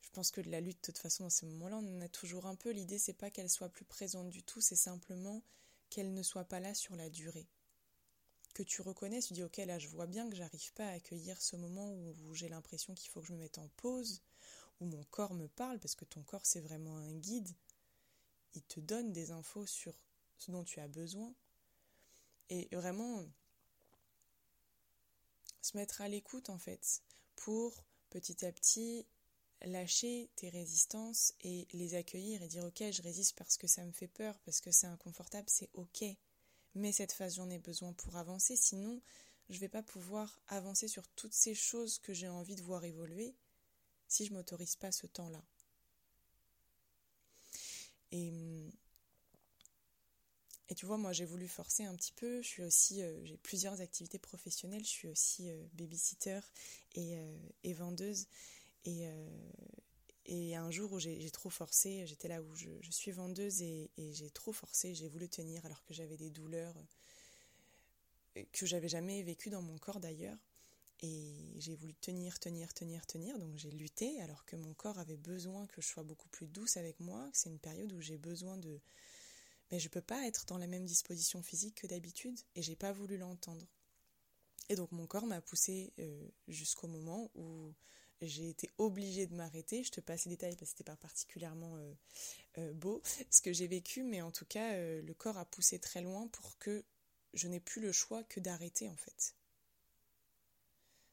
je 0.00 0.10
pense 0.10 0.30
que 0.30 0.40
de 0.40 0.50
la 0.50 0.60
lutte, 0.60 0.78
de 0.78 0.86
toute 0.86 0.98
façon, 0.98 1.24
dans 1.24 1.30
ces 1.30 1.46
moments-là, 1.46 1.76
on 1.76 1.98
en 1.98 2.00
a 2.00 2.08
toujours 2.08 2.46
un 2.46 2.56
peu. 2.56 2.70
L'idée, 2.70 2.98
c'est 2.98 3.12
pas 3.12 3.30
qu'elle 3.30 3.50
soit 3.50 3.68
plus 3.68 3.84
présente 3.84 4.30
du 4.30 4.42
tout, 4.42 4.60
c'est 4.60 4.76
simplement 4.76 5.42
qu'elle 5.90 6.14
ne 6.14 6.22
soit 6.22 6.44
pas 6.44 6.60
là 6.60 6.74
sur 6.74 6.96
la 6.96 7.10
durée 7.10 7.48
que 8.54 8.62
tu 8.62 8.82
reconnais, 8.82 9.20
tu 9.20 9.32
dis 9.32 9.42
ok 9.42 9.58
là 9.58 9.78
je 9.78 9.88
vois 9.88 10.06
bien 10.06 10.28
que 10.28 10.36
j'arrive 10.36 10.72
pas 10.74 10.86
à 10.86 10.92
accueillir 10.92 11.40
ce 11.40 11.56
moment 11.56 11.92
où, 11.92 12.34
j'ai 12.34 12.48
l'impression 12.48 12.94
qu'il 12.94 13.10
faut 13.10 13.20
que 13.20 13.26
je 13.26 13.32
me 13.32 13.38
mette 13.38 13.58
en 13.58 13.68
pause, 13.76 14.22
où 14.80 14.86
mon 14.86 15.04
corps 15.04 15.34
me 15.34 15.48
parle, 15.48 15.78
parce 15.78 15.94
que 15.94 16.04
ton 16.04 16.22
corps 16.22 16.46
c'est 16.46 16.60
vraiment 16.60 16.96
un 16.98 17.12
guide, 17.14 17.50
il 18.54 18.62
te 18.62 18.80
donne 18.80 19.12
des 19.12 19.30
infos 19.30 19.66
sur 19.66 19.96
ce 20.36 20.50
dont 20.50 20.64
tu 20.64 20.80
as 20.80 20.88
besoin. 20.88 21.32
Et 22.50 22.68
vraiment 22.72 23.24
se 25.62 25.76
mettre 25.76 26.00
à 26.00 26.08
l'écoute 26.08 26.50
en 26.50 26.58
fait, 26.58 27.02
pour 27.36 27.84
petit 28.10 28.44
à 28.44 28.52
petit 28.52 29.06
lâcher 29.62 30.30
tes 30.36 30.48
résistances 30.48 31.34
et 31.42 31.68
les 31.72 31.94
accueillir 31.94 32.42
et 32.42 32.48
dire 32.48 32.64
ok 32.64 32.90
je 32.90 33.02
résiste 33.02 33.36
parce 33.36 33.56
que 33.56 33.66
ça 33.66 33.84
me 33.84 33.92
fait 33.92 34.08
peur, 34.08 34.38
parce 34.44 34.60
que 34.60 34.70
c'est 34.70 34.86
inconfortable, 34.86 35.48
c'est 35.48 35.70
ok 35.74 36.04
mais 36.74 36.92
cette 36.92 37.12
phase 37.12 37.36
j'en 37.36 37.50
ai 37.50 37.58
besoin 37.58 37.92
pour 37.92 38.16
avancer, 38.16 38.56
sinon 38.56 39.00
je 39.48 39.56
ne 39.56 39.60
vais 39.60 39.68
pas 39.68 39.82
pouvoir 39.82 40.40
avancer 40.48 40.88
sur 40.88 41.06
toutes 41.08 41.34
ces 41.34 41.54
choses 41.54 41.98
que 41.98 42.14
j'ai 42.14 42.28
envie 42.28 42.54
de 42.54 42.62
voir 42.62 42.84
évoluer 42.84 43.34
si 44.06 44.24
je 44.24 44.32
m'autorise 44.32 44.76
pas 44.76 44.92
ce 44.92 45.06
temps-là. 45.06 45.42
Et, 48.12 48.30
et 50.70 50.74
tu 50.74 50.86
vois, 50.86 50.96
moi 50.96 51.12
j'ai 51.12 51.24
voulu 51.24 51.48
forcer 51.48 51.84
un 51.84 51.94
petit 51.96 52.12
peu. 52.12 52.40
Je 52.42 52.46
suis 52.46 52.62
aussi, 52.62 53.02
euh, 53.02 53.24
j'ai 53.24 53.36
plusieurs 53.36 53.80
activités 53.80 54.20
professionnelles. 54.20 54.84
Je 54.84 54.90
suis 54.90 55.08
aussi 55.08 55.50
euh, 55.50 55.66
babysitter 55.72 56.40
et, 56.94 57.16
euh, 57.16 57.36
et, 57.64 57.72
vendeuse. 57.72 58.28
Et, 58.84 59.06
et 60.24 60.56
un 60.56 60.70
jour 60.70 60.92
où 60.92 60.98
j'ai 60.98 61.30
trop 61.30 61.50
forcé, 61.50 62.06
j'étais 62.06 62.28
là 62.28 62.40
où 62.40 62.54
je, 62.54 62.68
suis 62.90 63.10
vendeuse 63.10 63.60
et, 63.60 63.90
j'ai 63.98 64.30
trop 64.30 64.52
forcé, 64.52 64.94
j'ai 64.94 65.06
voulu 65.08 65.28
tenir 65.28 65.66
alors 65.66 65.84
que 65.84 65.92
j'avais 65.92 66.16
des 66.16 66.30
douleurs 66.30 66.74
que 68.52 68.64
j'avais 68.64 68.88
jamais 68.88 69.22
vécues 69.22 69.50
dans 69.50 69.60
mon 69.60 69.76
corps 69.76 70.00
d'ailleurs. 70.00 70.38
Et 71.02 71.34
j'ai 71.58 71.74
voulu 71.74 71.92
tenir, 71.94 72.38
tenir, 72.38 72.72
tenir, 72.72 73.04
tenir. 73.06 73.38
Donc 73.38 73.56
j'ai 73.56 73.70
lutté 73.70 74.20
alors 74.22 74.46
que 74.46 74.56
mon 74.56 74.72
corps 74.72 74.98
avait 74.98 75.16
besoin 75.16 75.66
que 75.66 75.82
je 75.82 75.86
sois 75.88 76.04
beaucoup 76.04 76.28
plus 76.28 76.46
douce 76.46 76.78
avec 76.78 77.00
moi. 77.00 77.28
C'est 77.34 77.50
une 77.50 77.58
période 77.58 77.92
où 77.92 78.00
j'ai 78.00 78.16
besoin 78.16 78.56
de. 78.56 78.80
Mais 79.70 79.78
je 79.78 79.88
peux 79.88 80.00
pas 80.00 80.26
être 80.26 80.46
dans 80.46 80.58
la 80.58 80.66
même 80.66 80.84
disposition 80.84 81.42
physique 81.42 81.76
que 81.76 81.86
d'habitude 81.86 82.38
et 82.54 82.62
j'ai 82.62 82.76
pas 82.76 82.92
voulu 82.92 83.16
l'entendre. 83.16 83.66
Et 84.70 84.76
donc 84.76 84.92
mon 84.92 85.06
corps 85.06 85.26
m'a 85.26 85.40
poussé 85.40 85.92
euh, 85.98 86.28
jusqu'au 86.46 86.86
moment 86.86 87.28
où 87.34 87.74
j'ai 88.22 88.48
été 88.48 88.70
obligée 88.78 89.26
de 89.26 89.34
m'arrêter. 89.34 89.82
Je 89.82 89.90
te 89.90 90.00
passe 90.00 90.26
les 90.26 90.30
détails 90.30 90.54
parce 90.54 90.70
que 90.70 90.78
c'était 90.78 90.84
pas 90.84 90.96
particulièrement 90.96 91.76
euh, 91.76 91.92
euh, 92.58 92.72
beau 92.74 93.02
ce 93.30 93.42
que 93.42 93.52
j'ai 93.52 93.66
vécu, 93.66 94.04
mais 94.04 94.22
en 94.22 94.30
tout 94.30 94.44
cas 94.44 94.76
le 94.78 95.14
corps 95.14 95.38
a 95.38 95.44
poussé 95.44 95.80
très 95.80 96.02
loin 96.02 96.28
pour 96.28 96.56
que 96.58 96.84
je 97.34 97.48
n'ai 97.48 97.58
plus 97.58 97.82
le 97.82 97.90
choix 97.90 98.22
que 98.22 98.38
d'arrêter 98.38 98.88
en 98.88 98.96
fait. 98.96 99.34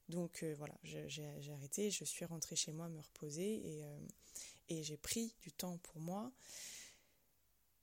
Donc 0.10 0.44
voilà, 0.58 0.78
j'ai 0.84 1.52
arrêté, 1.52 1.92
je 1.92 2.06
suis 2.06 2.24
rentrée 2.24 2.56
chez 2.56 2.72
moi 2.72 2.88
me 2.88 3.02
reposer 3.02 3.84
et 4.70 4.84
j'ai 4.84 4.96
pris 4.98 5.34
du 5.42 5.52
temps 5.52 5.78
pour 5.80 6.00
moi. 6.00 6.32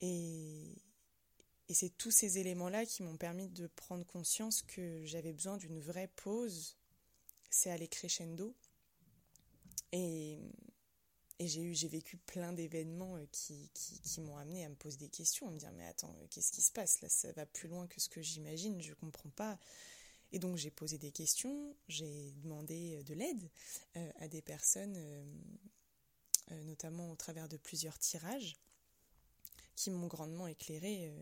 Et, 0.01 0.77
c'est 1.71 1.97
tous 1.97 2.11
ces 2.11 2.39
éléments-là 2.39 2.87
qui 2.87 3.03
m'ont 3.03 3.17
permis 3.17 3.49
de 3.49 3.67
prendre 3.67 4.05
conscience 4.05 4.63
que 4.63 5.05
j'avais 5.07 5.33
besoin 5.33 5.57
d'une 5.57 5.81
vraie 5.81 6.09
pause. 6.09 6.77
C'est 7.51 7.71
aller 7.71 7.89
crescendo. 7.89 8.55
Et, 9.93 10.39
j'ai 11.41 11.89
vécu 11.89 12.17
plein 12.17 12.53
d'événements 12.53 13.17
euh, 13.17 13.27
qui, 13.33 13.71
m'ont 14.21 14.37
amené 14.37 14.65
à 14.65 14.69
me 14.69 14.77
poser 14.77 14.97
des 14.97 15.09
questions, 15.09 15.49
à 15.49 15.51
me 15.51 15.59
dire 15.59 15.73
mais 15.73 15.87
attends, 15.87 16.17
qu'est-ce 16.31 16.53
qui 16.53 16.63
se 16.63 16.73
passe 16.73 17.01
là? 17.01 17.09
Ça 17.09 17.33
va 17.33 17.45
plus 17.45 17.69
loin 17.69 17.87
que 17.87 18.01
ce 18.01 18.09
que 18.09 18.23
j'imagine, 18.23 18.81
je 18.81 18.95
comprends 18.95 19.31
pas. 19.31 19.59
Et 20.35 20.41
donc 20.41 20.57
j'ai 20.57 20.73
posé 20.73 20.99
des 20.99 21.13
questions, 21.13 21.77
j'ai 21.87 22.33
demandé 22.43 22.97
euh, 22.97 23.03
de 23.05 23.15
l'aide 23.15 23.49
euh, 23.97 24.11
à 24.19 24.27
des 24.27 24.43
personnes, 24.43 24.97
euh, 24.97 26.63
notamment 26.65 27.09
au 27.13 27.15
travers 27.15 27.49
de 27.49 27.57
plusieurs 27.57 28.01
tirages, 28.01 28.57
qui 29.77 29.91
m'ont 29.91 30.07
grandement 30.07 30.47
éclairé. 30.47 31.13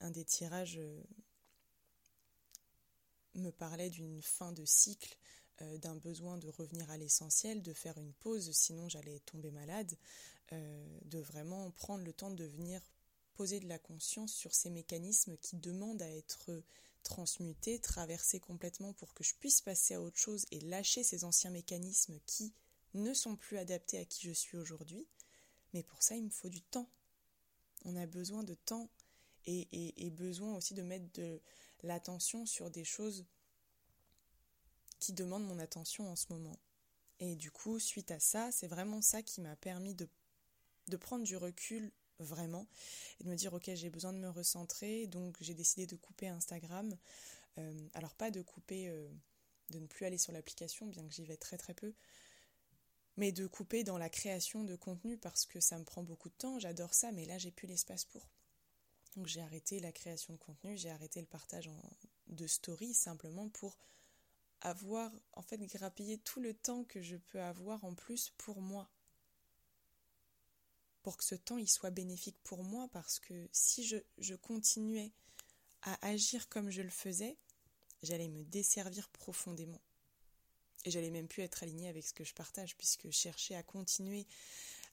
un 0.00 0.10
des 0.10 0.24
tirages 0.24 0.80
me 3.34 3.50
parlait 3.50 3.90
d'une 3.90 4.22
fin 4.22 4.52
de 4.52 4.64
cycle, 4.64 5.16
d'un 5.60 5.96
besoin 5.96 6.38
de 6.38 6.48
revenir 6.48 6.90
à 6.90 6.96
l'essentiel, 6.96 7.62
de 7.62 7.72
faire 7.72 7.98
une 7.98 8.12
pause, 8.14 8.50
sinon 8.52 8.88
j'allais 8.88 9.20
tomber 9.20 9.50
malade, 9.50 9.96
de 10.50 11.18
vraiment 11.20 11.70
prendre 11.70 12.04
le 12.04 12.12
temps 12.12 12.30
de 12.30 12.44
venir 12.44 12.82
poser 13.34 13.60
de 13.60 13.68
la 13.68 13.78
conscience 13.78 14.32
sur 14.32 14.54
ces 14.54 14.70
mécanismes 14.70 15.36
qui 15.38 15.56
demandent 15.56 16.02
à 16.02 16.10
être 16.10 16.62
transmuter, 17.02 17.78
traverser 17.78 18.40
complètement 18.40 18.92
pour 18.92 19.14
que 19.14 19.24
je 19.24 19.34
puisse 19.34 19.60
passer 19.60 19.94
à 19.94 20.00
autre 20.00 20.18
chose 20.18 20.46
et 20.50 20.60
lâcher 20.60 21.02
ces 21.02 21.24
anciens 21.24 21.50
mécanismes 21.50 22.18
qui 22.26 22.52
ne 22.94 23.14
sont 23.14 23.36
plus 23.36 23.58
adaptés 23.58 23.98
à 23.98 24.04
qui 24.04 24.26
je 24.26 24.32
suis 24.32 24.56
aujourd'hui. 24.56 25.06
Mais 25.72 25.82
pour 25.82 26.02
ça, 26.02 26.16
il 26.16 26.24
me 26.24 26.30
faut 26.30 26.48
du 26.48 26.62
temps. 26.62 26.88
On 27.84 27.96
a 27.96 28.06
besoin 28.06 28.42
de 28.42 28.54
temps 28.54 28.88
et, 29.46 30.10
besoin 30.10 30.54
aussi 30.54 30.74
de 30.74 30.82
mettre 30.82 31.10
de 31.14 31.40
l'attention 31.82 32.46
sur 32.46 32.70
des 32.70 32.84
choses 32.84 33.24
qui 35.00 35.12
demandent 35.12 35.46
mon 35.46 35.58
attention 35.58 36.08
en 36.10 36.16
ce 36.16 36.32
moment. 36.32 36.56
Et 37.18 37.34
du 37.34 37.50
coup, 37.50 37.78
suite 37.78 38.10
à 38.10 38.20
ça, 38.20 38.52
c'est 38.52 38.68
vraiment 38.68 39.02
ça 39.02 39.22
qui 39.22 39.40
m'a 39.40 39.56
permis 39.56 39.94
de, 39.94 40.08
de 40.88 40.96
prendre 40.96 41.24
du 41.24 41.36
recul 41.36 41.90
vraiment, 42.18 42.66
et 43.20 43.24
de 43.24 43.28
me 43.28 43.34
dire 43.34 43.52
ok 43.52 43.70
j'ai 43.74 43.90
besoin 43.90 44.12
de 44.12 44.18
me 44.18 44.28
recentrer, 44.28 45.06
donc 45.08 45.36
j'ai 45.40 45.54
décidé 45.54 45.86
de 45.86 45.96
couper 45.96 46.28
Instagram. 46.28 46.96
Euh, 47.58 47.88
alors 47.94 48.14
pas 48.14 48.30
de 48.30 48.40
couper, 48.42 48.88
euh, 48.88 49.08
de 49.70 49.78
ne 49.78 49.86
plus 49.86 50.06
aller 50.06 50.18
sur 50.18 50.32
l'application, 50.32 50.86
bien 50.86 51.06
que 51.06 51.12
j'y 51.12 51.24
vais 51.24 51.36
très 51.36 51.58
très 51.58 51.74
peu, 51.74 51.92
mais 53.16 53.32
de 53.32 53.46
couper 53.46 53.84
dans 53.84 53.98
la 53.98 54.08
création 54.08 54.64
de 54.64 54.76
contenu 54.76 55.16
parce 55.18 55.46
que 55.46 55.60
ça 55.60 55.78
me 55.78 55.84
prend 55.84 56.02
beaucoup 56.02 56.28
de 56.28 56.34
temps, 56.34 56.58
j'adore 56.58 56.94
ça, 56.94 57.12
mais 57.12 57.24
là 57.24 57.38
j'ai 57.38 57.50
plus 57.50 57.66
l'espace 57.66 58.04
pour. 58.04 58.28
Donc 59.16 59.26
j'ai 59.26 59.42
arrêté 59.42 59.80
la 59.80 59.92
création 59.92 60.32
de 60.32 60.38
contenu, 60.38 60.76
j'ai 60.76 60.90
arrêté 60.90 61.20
le 61.20 61.26
partage 61.26 61.68
de 62.28 62.46
stories 62.46 62.94
simplement 62.94 63.48
pour 63.50 63.76
avoir 64.62 65.12
en 65.32 65.42
fait 65.42 65.58
grappillé 65.58 66.18
tout 66.18 66.40
le 66.40 66.54
temps 66.54 66.84
que 66.84 67.02
je 67.02 67.16
peux 67.16 67.40
avoir 67.40 67.84
en 67.84 67.94
plus 67.94 68.32
pour 68.38 68.60
moi 68.60 68.88
pour 71.02 71.16
que 71.16 71.24
ce 71.24 71.34
temps 71.34 71.58
il 71.58 71.68
soit 71.68 71.90
bénéfique 71.90 72.38
pour 72.42 72.62
moi 72.62 72.88
parce 72.92 73.18
que 73.18 73.48
si 73.52 73.84
je, 73.84 73.96
je 74.18 74.34
continuais 74.34 75.12
à 75.82 76.06
agir 76.06 76.48
comme 76.48 76.70
je 76.70 76.82
le 76.82 76.90
faisais, 76.90 77.36
j'allais 78.02 78.28
me 78.28 78.44
desservir 78.44 79.08
profondément. 79.08 79.80
Et 80.84 80.90
j'allais 80.90 81.10
même 81.10 81.28
plus 81.28 81.42
être 81.42 81.62
alignée 81.62 81.88
avec 81.88 82.04
ce 82.04 82.12
que 82.12 82.24
je 82.24 82.34
partage, 82.34 82.76
puisque 82.76 83.10
chercher 83.10 83.54
à 83.54 83.62
continuer 83.62 84.26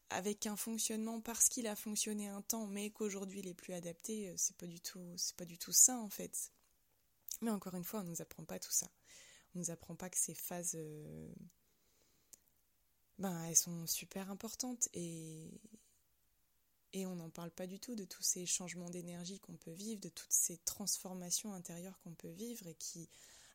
avec 0.10 0.48
un 0.48 0.56
fonctionnement 0.56 1.22
parce 1.22 1.50
qu'il 1.50 1.68
a 1.68 1.76
fonctionné 1.76 2.28
un 2.28 2.42
temps, 2.42 2.68
mais 2.68 2.90
qu'aujourd'hui 2.90 3.40
il 3.40 3.48
est 3.48 3.54
plus 3.54 3.74
adapté, 3.74 4.30
euh, 4.30 4.34
c'est 4.38 4.56
pas 4.58 4.66
du 4.66 4.80
tout, 4.80 5.14
c'est 5.18 5.36
pas 5.36 5.46
du 5.46 5.58
tout 5.58 5.72
ça 5.72 5.98
en 5.98 6.10
fait. 6.10 6.52
Mais 7.42 7.52
encore 7.52 7.76
une 7.76 7.84
fois, 7.84 8.02
on 8.02 8.04
nous 8.04 8.22
apprend 8.22 8.44
pas 8.44 8.60
tout 8.60 8.72
ça. 8.72 8.90
On 9.56 9.60
nous 9.60 9.72
apprend 9.72 9.96
pas 9.96 10.10
que 10.10 10.18
ces 10.18 10.34
phases, 10.34 10.76
euh, 10.76 11.32
ben 13.18 13.44
elles 13.46 13.56
sont 13.56 13.86
super 13.88 14.30
importantes 14.32 14.90
et, 14.94 15.62
et 16.94 17.06
on 17.06 17.16
n'en 17.16 17.30
parle 17.30 17.52
pas 17.52 17.68
du 17.68 17.80
tout 17.80 17.96
de 17.96 18.06
tous 18.06 18.24
ces 18.24 18.46
changements 18.46 18.90
d'énergie 18.90 19.40
qu'on 19.40 19.58
peut 19.58 19.72
vivre, 19.72 20.02
de 20.02 20.10
toutes 20.10 20.32
ces 20.32 20.58
transformations 20.58 21.54
intérieures 21.54 22.00
qu'on 22.00 22.14
peut 22.14 22.32
vivre 22.32 22.66
et 22.68 22.76
qui 22.76 23.10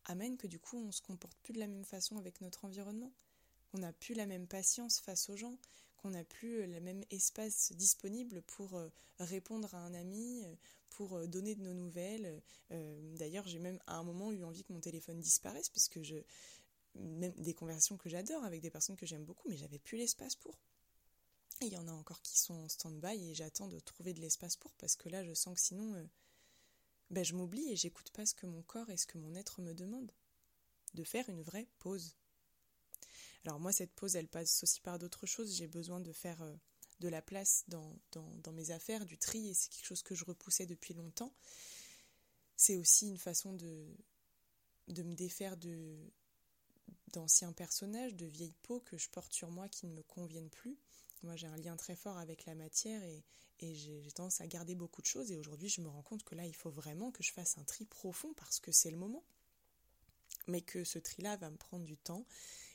amènent 0.06 0.36
que 0.36 0.46
du 0.46 0.58
coup 0.58 0.78
on 0.78 0.92
se 0.92 1.02
comporte 1.02 1.38
plus 1.42 1.52
de 1.52 1.60
la 1.60 1.66
même 1.66 1.84
façon 1.84 2.18
avec 2.18 2.40
notre 2.40 2.64
environnement, 2.64 3.12
qu'on 3.70 3.78
n'a 3.78 3.92
plus 3.92 4.14
la 4.14 4.26
même 4.26 4.46
patience 4.46 5.00
face 5.00 5.28
aux 5.28 5.36
gens, 5.36 5.58
qu'on 6.04 6.10
n'a 6.10 6.24
plus 6.24 6.60
euh, 6.60 6.66
le 6.66 6.80
même 6.80 7.02
espace 7.10 7.72
disponible 7.72 8.42
pour 8.42 8.76
euh, 8.76 8.90
répondre 9.18 9.74
à 9.74 9.78
un 9.78 9.94
ami, 9.94 10.44
euh, 10.44 10.54
pour 10.90 11.26
donner 11.26 11.56
de 11.56 11.62
nos 11.62 11.74
nouvelles. 11.74 12.40
D'ailleurs, 13.18 13.48
j'ai 13.48 13.58
même 13.58 13.80
à 13.88 13.96
un 13.96 14.04
moment 14.04 14.30
eu 14.30 14.44
envie 14.44 14.62
que 14.62 14.72
mon 14.72 14.78
téléphone 14.78 15.18
disparaisse 15.18 15.68
parce 15.68 15.88
je 16.00 16.14
même 16.94 17.32
des 17.32 17.52
conversations 17.52 17.96
que 17.96 18.08
j'adore 18.08 18.44
avec 18.44 18.60
des 18.60 18.70
personnes 18.70 18.94
que 18.94 19.04
j'aime 19.04 19.24
beaucoup, 19.24 19.48
mais 19.48 19.56
j'avais 19.56 19.80
plus 19.80 19.98
l'espace 19.98 20.36
pour. 20.36 20.56
Il 21.62 21.72
y 21.72 21.76
en 21.76 21.88
a 21.88 21.90
encore 21.90 22.22
qui 22.22 22.38
sont 22.38 22.54
en 22.54 22.68
stand-by 22.68 23.30
et 23.30 23.34
j'attends 23.34 23.66
de 23.66 23.80
trouver 23.80 24.14
de 24.14 24.20
l'espace 24.20 24.56
pour 24.56 24.70
parce 24.74 24.94
que 24.94 25.08
là 25.08 25.24
je 25.24 25.34
sens 25.34 25.54
que 25.56 25.60
sinon 25.60 26.08
ben, 27.14 27.24
je 27.24 27.34
m'oublie 27.34 27.70
et 27.70 27.76
j'écoute 27.76 28.10
pas 28.10 28.26
ce 28.26 28.34
que 28.34 28.46
mon 28.46 28.62
corps 28.62 28.90
et 28.90 28.96
ce 28.96 29.06
que 29.06 29.18
mon 29.18 29.34
être 29.34 29.60
me 29.60 29.72
demande. 29.72 30.12
De 30.94 31.04
faire 31.04 31.28
une 31.28 31.42
vraie 31.42 31.68
pause. 31.78 32.16
Alors 33.44 33.60
moi 33.60 33.72
cette 33.72 33.92
pause 33.92 34.16
elle 34.16 34.28
passe 34.28 34.62
aussi 34.62 34.80
par 34.80 34.98
d'autres 34.98 35.26
choses. 35.26 35.54
J'ai 35.56 35.68
besoin 35.68 36.00
de 36.00 36.12
faire 36.12 36.42
euh, 36.42 36.54
de 37.00 37.08
la 37.08 37.22
place 37.22 37.64
dans, 37.68 37.96
dans, 38.12 38.52
mes 38.52 38.70
affaires, 38.70 39.04
du 39.04 39.18
tri 39.18 39.48
et 39.48 39.54
c'est 39.54 39.70
quelque 39.70 39.86
chose 39.86 40.02
que 40.02 40.14
je 40.14 40.24
repoussais 40.24 40.66
depuis 40.66 40.94
longtemps. 40.94 41.32
C'est 42.56 42.76
aussi 42.76 43.08
une 43.08 43.18
façon 43.18 43.52
de, 43.52 43.86
de 44.88 45.02
me 45.02 45.14
défaire 45.14 45.56
de 45.56 45.96
d'anciens 47.12 47.52
personnages, 47.52 48.14
de 48.14 48.26
vieilles 48.26 48.56
peaux 48.62 48.80
que 48.80 48.98
je 48.98 49.08
porte 49.08 49.32
sur 49.32 49.50
moi 49.50 49.68
qui 49.68 49.86
ne 49.86 49.92
me 49.92 50.02
conviennent 50.02 50.50
plus 50.50 50.76
moi, 51.24 51.36
j'ai 51.36 51.46
un 51.46 51.56
lien 51.56 51.76
très 51.76 51.96
fort 51.96 52.18
avec 52.18 52.46
la 52.46 52.54
matière 52.54 53.02
et, 53.04 53.24
j'ai 53.60 54.12
tendance 54.14 54.42
à 54.42 54.46
garder 54.46 54.74
beaucoup 54.74 55.00
de 55.00 55.06
choses. 55.06 55.32
Et 55.32 55.38
aujourd'hui, 55.38 55.70
je 55.70 55.80
me 55.80 55.88
rends 55.88 56.02
compte 56.02 56.22
que 56.22 56.34
là, 56.34 56.44
il 56.44 56.54
faut 56.54 56.70
vraiment 56.70 57.10
que 57.10 57.22
je 57.22 57.32
fasse 57.32 57.56
un 57.56 57.64
tri 57.64 57.86
profond 57.86 58.34
parce 58.34 58.60
que 58.60 58.70
c'est 58.72 58.90
le 58.90 58.98
moment. 58.98 59.24
Mais 60.48 60.60
que 60.60 60.84
ce 60.84 60.98
tri-là 60.98 61.36
va 61.36 61.48
me 61.48 61.56
prendre 61.56 61.86
du 61.86 61.96
temps 61.96 62.26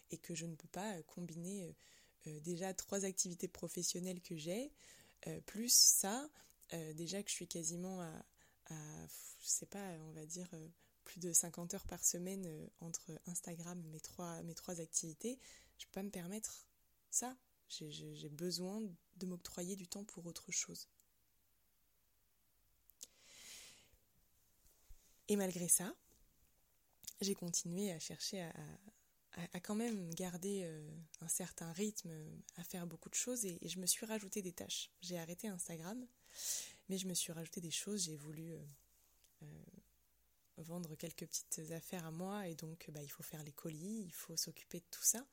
et 0.10 0.18
que 0.18 0.34
je 0.34 0.48
ne 0.48 0.56
peux 0.56 0.68
pas 0.70 0.96
euh, 0.96 1.04
combiner 1.04 1.64
euh, 1.64 1.74
euh, 2.28 2.40
déjà 2.40 2.74
trois 2.74 3.06
activités 3.06 3.48
professionnelles 3.48 4.22
que 4.22 4.36
j'ai, 4.36 4.72
plus 5.46 5.74
ça, 5.74 6.30
déjà 6.96 7.22
que 7.22 7.30
je 7.30 7.36
suis 7.36 7.48
quasiment 7.48 8.00
à, 8.00 8.26
à, 8.70 9.08
je 9.42 9.48
sais 9.48 9.66
pas, 9.66 9.84
on 10.08 10.12
va 10.12 10.26
dire 10.26 10.50
plus 11.04 11.20
de 11.20 11.34
50 11.34 11.74
heures 11.74 11.86
par 11.86 12.02
semaine 12.06 12.70
entre 12.80 13.12
Instagram, 13.26 13.84
mes 13.92 14.00
trois, 14.00 14.42
mes 14.44 14.56
trois 14.56 14.80
activités, 14.80 15.38
je 15.78 15.86
peux 15.88 15.92
pas 15.92 16.04
me 16.04 16.10
permettre 16.10 16.66
ça. 17.10 17.36
J'ai 17.70 18.30
besoin 18.30 18.82
de 19.18 19.26
m'octroyer 19.26 19.76
du 19.76 19.88
temps 19.88 20.04
pour 20.04 20.26
autre 20.26 20.52
chose. 20.52 20.88
Et 25.28 25.36
malgré 25.36 25.68
ça, 25.68 25.94
j'ai 27.22 27.36
continué 27.36 27.92
à 27.92 28.00
chercher 28.00 28.50
à, 29.54 29.60
quand 29.60 29.76
même 29.76 30.14
garder 30.16 30.64
euh, 30.64 30.90
un 31.22 31.28
certain 31.28 31.72
rythme, 31.74 32.12
à 32.58 32.64
faire 32.64 32.88
beaucoup 32.88 33.10
de 33.10 33.16
choses 33.16 33.46
et, 33.46 33.60
je 33.62 33.80
me 33.80 33.86
suis 33.86 34.06
rajouté 34.06 34.42
des 34.42 34.52
tâches. 34.52 34.90
J'ai 35.02 35.20
arrêté 35.20 35.48
Instagram, 35.48 36.06
mais 36.90 36.98
je 36.98 37.08
me 37.08 37.14
suis 37.14 37.32
rajouté 37.32 37.62
des 37.62 37.72
choses. 37.72 38.06
J'ai 38.06 38.16
voulu 38.16 38.52
euh, 38.54 38.66
euh, 39.44 39.48
vendre 40.58 40.96
quelques 40.96 41.28
petites 41.28 41.72
affaires 41.72 42.06
à 42.06 42.12
moi 42.12 42.48
et 42.48 42.56
donc 42.56 42.90
bah, 42.92 43.04
il 43.04 43.10
faut 43.10 43.24
faire 43.24 43.44
les 43.44 43.54
colis, 43.54 44.02
il 44.06 44.14
faut 44.14 44.36
s'occuper 44.36 44.80
de 44.80 44.88
tout 44.90 45.04
ça. 45.04 45.26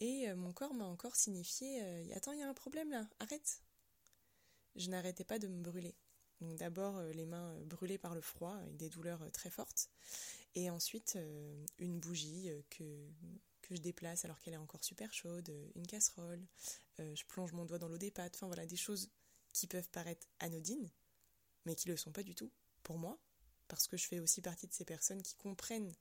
Et 0.00 0.32
mon 0.34 0.52
corps 0.52 0.74
m'a 0.74 0.84
encore 0.84 1.16
signifié 1.16 1.80
Attends, 2.12 2.32
il 2.32 2.40
y 2.40 2.42
a 2.42 2.48
un 2.48 2.54
problème 2.54 2.90
là, 2.90 3.08
arrête 3.18 3.62
Je 4.74 4.90
n'arrêtais 4.90 5.24
pas 5.24 5.38
de 5.38 5.48
me 5.48 5.62
brûler. 5.62 5.94
Donc 6.40 6.56
d'abord 6.56 7.00
les 7.14 7.24
mains 7.24 7.58
brûlées 7.64 7.96
par 7.96 8.14
le 8.14 8.20
froid 8.20 8.56
avec 8.56 8.76
des 8.76 8.90
douleurs 8.90 9.30
très 9.32 9.50
fortes. 9.50 9.88
Et 10.54 10.68
ensuite 10.68 11.18
une 11.78 11.98
bougie 11.98 12.50
que, 12.68 13.08
que 13.62 13.74
je 13.74 13.80
déplace 13.80 14.24
alors 14.24 14.40
qu'elle 14.40 14.54
est 14.54 14.58
encore 14.58 14.84
super 14.84 15.12
chaude, 15.12 15.50
une 15.74 15.86
casserole, 15.86 16.46
je 16.98 17.24
plonge 17.24 17.52
mon 17.52 17.64
doigt 17.64 17.78
dans 17.78 17.88
l'eau 17.88 17.98
des 17.98 18.10
pâtes, 18.10 18.34
enfin 18.36 18.46
voilà, 18.46 18.66
des 18.66 18.76
choses 18.76 19.10
qui 19.52 19.66
peuvent 19.66 19.88
paraître 19.90 20.26
anodines, 20.38 20.90
mais 21.64 21.74
qui 21.74 21.88
ne 21.88 21.92
le 21.92 21.96
sont 21.96 22.12
pas 22.12 22.22
du 22.22 22.34
tout 22.34 22.50
pour 22.82 22.98
moi, 22.98 23.18
parce 23.68 23.86
que 23.86 23.96
je 23.96 24.06
fais 24.06 24.20
aussi 24.20 24.40
partie 24.42 24.66
de 24.66 24.72
ces 24.72 24.84
personnes 24.84 25.22
qui 25.22 25.34
comprennent 25.34 25.94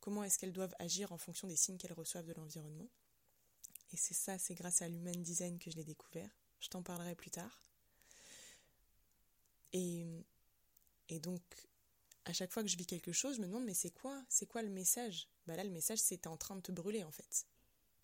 comment 0.00 0.24
est-ce 0.24 0.38
qu'elles 0.38 0.52
doivent 0.52 0.74
agir 0.78 1.12
en 1.12 1.18
fonction 1.18 1.46
des 1.46 1.56
signes 1.56 1.76
qu'elles 1.76 1.92
reçoivent 1.92 2.26
de 2.26 2.34
l'environnement. 2.34 2.88
Et 3.92 3.96
c'est 3.96 4.14
ça, 4.14 4.38
c'est 4.38 4.54
grâce 4.54 4.82
à 4.82 4.88
l'human 4.88 5.20
design 5.22 5.58
que 5.58 5.70
je 5.70 5.76
l'ai 5.76 5.84
découvert. 5.84 6.30
Je 6.60 6.68
t'en 6.68 6.82
parlerai 6.82 7.14
plus 7.14 7.30
tard. 7.30 7.64
Et, 9.72 10.06
donc, 11.22 11.42
à 12.24 12.32
chaque 12.32 12.52
fois 12.52 12.62
que 12.62 12.68
je 12.68 12.76
vis 12.76 12.86
quelque 12.86 13.12
chose, 13.12 13.36
je 13.36 13.40
me 13.40 13.46
demande, 13.46 13.64
mais 13.64 13.74
c'est 13.74 13.90
quoi 13.90 14.22
C'est 14.28 14.46
quoi 14.46 14.62
le 14.62 14.70
message? 14.70 15.28
Bah 15.46 15.56
là, 15.56 15.64
le 15.64 15.70
message, 15.70 15.98
c'est 15.98 16.18
t'es 16.18 16.28
en 16.28 16.36
train 16.36 16.56
de 16.56 16.60
te 16.60 16.72
brûler, 16.72 17.02
en 17.02 17.10
fait. 17.10 17.46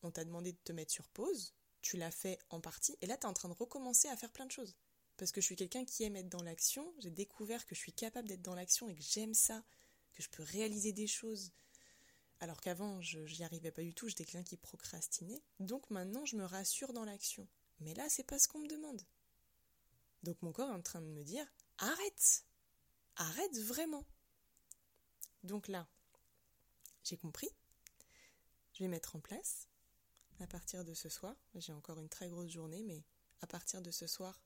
On 0.02 0.10
t'a 0.10 0.24
demandé 0.24 0.52
de 0.52 0.58
te 0.64 0.72
mettre 0.72 0.92
sur 0.92 1.08
pause, 1.08 1.54
tu 1.82 1.96
l'as 1.96 2.10
fait 2.10 2.38
en 2.50 2.60
partie, 2.60 2.96
et 3.00 3.06
là, 3.06 3.16
tu 3.16 3.22
es 3.22 3.26
en 3.26 3.32
train 3.32 3.48
de 3.48 3.54
recommencer 3.54 4.08
à 4.08 4.16
faire 4.16 4.32
plein 4.32 4.46
de 4.46 4.52
choses. 4.52 4.76
Parce 5.16 5.32
que 5.32 5.40
je 5.40 5.46
suis 5.46 5.56
quelqu'un 5.56 5.84
qui 5.84 6.04
aime 6.04 6.16
être 6.16 6.28
dans 6.28 6.42
l'action, 6.42 6.92
j'ai 6.98 7.10
découvert 7.10 7.66
que 7.66 7.74
je 7.74 7.80
suis 7.80 7.92
capable 7.92 8.28
d'être 8.28 8.42
dans 8.42 8.54
l'action 8.54 8.88
et 8.88 8.94
que 8.94 9.02
j'aime 9.02 9.34
ça, 9.34 9.64
que 10.12 10.22
je 10.22 10.28
peux 10.28 10.42
réaliser 10.42 10.92
des 10.92 11.06
choses. 11.06 11.52
Alors 12.40 12.60
qu'avant, 12.60 13.00
je 13.00 13.18
n'y 13.20 13.44
arrivais 13.44 13.70
pas 13.70 13.82
du 13.82 13.94
tout, 13.94 14.08
j'étais 14.08 14.24
quelqu'un 14.24 14.44
qui 14.44 14.56
procrastinait. 14.56 15.42
Donc 15.58 15.88
maintenant, 15.90 16.24
je 16.24 16.36
me 16.36 16.44
rassure 16.44 16.92
dans 16.92 17.04
l'action. 17.04 17.48
Mais 17.80 17.94
là, 17.94 18.08
c'est 18.08 18.24
pas 18.24 18.38
ce 18.38 18.48
qu'on 18.48 18.58
me 18.58 18.68
demande. 18.68 19.02
Donc 20.22 20.40
mon 20.42 20.52
corps 20.52 20.70
est 20.70 20.74
en 20.74 20.82
train 20.82 21.00
de 21.00 21.06
me 21.06 21.22
dire 21.22 21.46
arrête 21.78 22.44
Arrête 23.16 23.58
vraiment 23.60 24.04
Donc 25.42 25.68
là, 25.68 25.88
j'ai 27.04 27.16
compris. 27.16 27.48
Je 28.74 28.84
vais 28.84 28.88
mettre 28.88 29.16
en 29.16 29.20
place 29.20 29.68
à 30.40 30.46
partir 30.46 30.84
de 30.84 30.92
ce 30.92 31.08
soir, 31.08 31.34
j'ai 31.54 31.72
encore 31.72 31.98
une 31.98 32.10
très 32.10 32.28
grosse 32.28 32.50
journée, 32.50 32.82
mais 32.82 33.02
à 33.40 33.46
partir 33.46 33.80
de 33.80 33.90
ce 33.90 34.06
soir, 34.06 34.38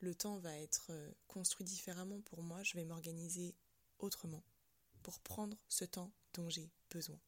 le 0.00 0.14
temps 0.14 0.36
va 0.38 0.54
être 0.58 0.88
euh, 0.90 1.10
construit 1.26 1.64
différemment 1.64 2.20
pour 2.20 2.42
moi, 2.42 2.62
je 2.62 2.74
vais 2.74 2.84
m'organiser 2.84 3.56
autrement 3.98 4.42
pour 5.04 5.20
prendre 5.20 5.56
ce 5.68 5.84
temps 5.84 6.12
dont 6.32 6.48
j'ai 6.48 6.68
besoin. 6.90 7.20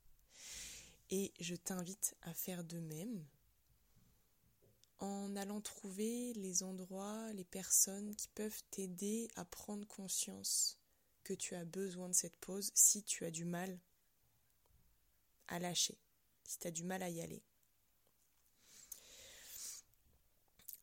Et 1.11 1.33
je 1.39 1.55
t'invite 1.55 2.17
à 2.23 2.35
faire 2.35 2.65
de 2.65 2.81
même 2.81 3.25
en 4.99 5.37
allant 5.37 5.61
trouver 5.61 6.33
les 6.33 6.65
endroits, 6.65 7.33
les 7.35 7.45
personnes 7.45 8.17
qui 8.17 8.27
peuvent 8.29 8.63
t'aider 8.73 9.29
à 9.37 9.45
prendre 9.45 9.87
conscience 9.87 10.81
que 11.23 11.35
tu 11.35 11.55
as 11.55 11.65
besoin 11.65 12.09
de 12.09 12.15
cette 12.15 12.37
pause 12.39 12.73
si 12.75 13.05
tu 13.05 13.25
as 13.25 13.31
du 13.31 13.45
mal 13.45 13.79
à 15.47 15.61
lâcher 15.61 15.97
si 16.47 16.59
tu 16.59 16.67
as 16.69 16.71
du 16.71 16.85
mal 16.85 17.03
à 17.03 17.11
y 17.11 17.21
aller. 17.21 17.43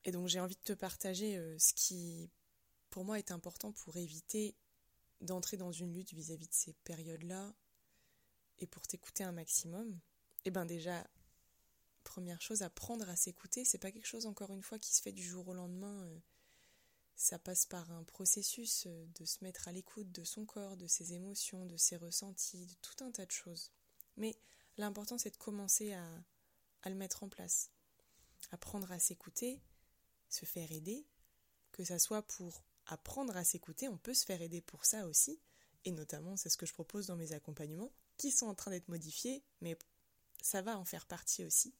Et 0.05 0.11
donc 0.11 0.27
j'ai 0.27 0.39
envie 0.39 0.55
de 0.55 0.61
te 0.61 0.73
partager 0.73 1.37
euh, 1.37 1.57
ce 1.57 1.73
qui, 1.73 2.29
pour 2.89 3.05
moi, 3.05 3.17
est 3.17 3.31
important 3.31 3.71
pour 3.71 3.95
éviter 3.95 4.55
d'entrer 5.23 5.57
dans 5.57 5.71
une 5.71 5.93
lutte 5.93 6.13
vis-à-vis 6.13 6.47
de 6.47 6.53
ces 6.53 6.73
périodes-là 6.83 7.53
et 8.59 8.67
pour 8.67 8.87
t'écouter 8.87 9.23
un 9.23 9.31
maximum. 9.31 9.99
Eh 10.45 10.51
bien 10.51 10.65
déjà, 10.65 11.07
première 12.03 12.41
chose, 12.41 12.61
apprendre 12.61 13.09
à 13.09 13.15
s'écouter, 13.15 13.65
c'est 13.65 13.77
pas 13.77 13.91
quelque 13.91 14.07
chose 14.07 14.25
encore 14.25 14.53
une 14.53 14.61
fois 14.61 14.79
qui 14.79 14.93
se 14.93 15.01
fait 15.01 15.11
du 15.11 15.23
jour 15.23 15.47
au 15.47 15.53
lendemain. 15.53 16.03
Euh, 16.03 16.19
ça 17.15 17.39
passe 17.39 17.65
par 17.65 17.91
un 17.91 18.03
processus 18.03 18.85
euh, 18.87 19.05
de 19.19 19.25
se 19.25 19.43
mettre 19.43 19.67
à 19.67 19.71
l'écoute 19.71 20.11
de 20.11 20.23
son 20.23 20.45
corps, 20.45 20.77
de 20.77 20.87
ses 20.87 21.13
émotions, 21.13 21.65
de 21.65 21.77
ses 21.77 21.95
ressentis, 21.95 22.65
de 22.65 22.73
tout 22.81 23.03
un 23.03 23.11
tas 23.11 23.25
de 23.25 23.31
choses. 23.31 23.71
Mais 24.17 24.37
L'important, 24.77 25.17
c'est 25.17 25.29
de 25.29 25.37
commencer 25.37 25.93
à, 25.93 26.89
le 26.89 26.95
mettre 26.95 27.23
en 27.23 27.29
place. 27.29 27.71
Apprendre 28.51 28.91
à 28.91 28.99
s'écouter, 28.99 29.61
se 30.29 30.45
faire 30.45 30.71
aider, 30.71 31.05
que 31.71 31.83
ça 31.83 31.99
soit 31.99 32.23
pour 32.23 32.63
apprendre 32.87 33.35
à 33.37 33.43
s'écouter, 33.43 33.87
on 33.87 33.97
peut 33.97 34.13
se 34.13 34.25
faire 34.25 34.41
aider 34.41 34.61
pour 34.61 34.85
ça 34.85 35.07
aussi, 35.07 35.39
et 35.85 35.91
notamment 35.91 36.37
c'est 36.37 36.49
ce 36.49 36.57
que 36.57 36.65
je 36.65 36.73
propose 36.73 37.07
dans 37.07 37.15
mes 37.15 37.33
accompagnements, 37.33 37.91
qui 38.17 38.31
sont 38.31 38.47
en 38.47 38.55
train 38.55 38.71
d'être 38.71 38.89
modifiés, 38.89 39.43
mais 39.61 39.77
ça 40.41 40.61
va 40.61 40.77
en 40.77 40.85
faire 40.85 41.05
partie 41.05 41.43
aussi. 41.43 41.73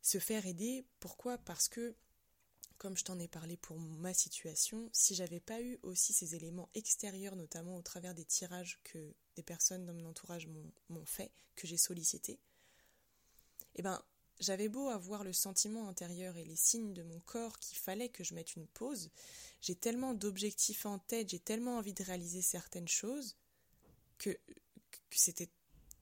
Se 0.00 0.18
faire 0.18 0.46
aider, 0.46 0.86
pourquoi? 0.98 1.38
Parce 1.38 1.68
que, 1.68 1.94
comme 2.78 2.96
je 2.96 3.04
t'en 3.04 3.18
ai 3.18 3.28
parlé 3.28 3.56
pour 3.56 3.78
ma 3.78 4.14
situation, 4.14 4.88
si 4.92 5.14
j'avais 5.14 5.40
pas 5.40 5.60
eu 5.60 5.78
aussi 5.82 6.12
ces 6.12 6.34
éléments 6.34 6.70
extérieurs, 6.74 7.36
notamment 7.36 7.76
au 7.76 7.82
travers 7.82 8.14
des 8.14 8.24
tirages 8.24 8.80
que 8.82 9.14
des 9.36 9.42
personnes 9.42 9.86
dans 9.86 9.94
mon 9.94 10.06
entourage 10.06 10.48
m'ont 10.88 11.06
fait, 11.06 11.30
que 11.54 11.66
j'ai 11.66 11.76
sollicité, 11.76 12.40
eh 13.74 13.82
ben, 13.82 14.02
j'avais 14.42 14.68
beau 14.68 14.88
avoir 14.88 15.24
le 15.24 15.32
sentiment 15.32 15.88
intérieur 15.88 16.36
et 16.36 16.44
les 16.44 16.56
signes 16.56 16.92
de 16.92 17.02
mon 17.02 17.20
corps 17.20 17.58
qu'il 17.58 17.78
fallait 17.78 18.08
que 18.08 18.24
je 18.24 18.34
mette 18.34 18.54
une 18.56 18.66
pause, 18.66 19.10
j'ai 19.60 19.74
tellement 19.74 20.14
d'objectifs 20.14 20.86
en 20.86 20.98
tête, 20.98 21.30
j'ai 21.30 21.38
tellement 21.38 21.78
envie 21.78 21.94
de 21.94 22.02
réaliser 22.02 22.42
certaines 22.42 22.88
choses 22.88 23.36
que, 24.18 24.36
c'était 25.10 25.50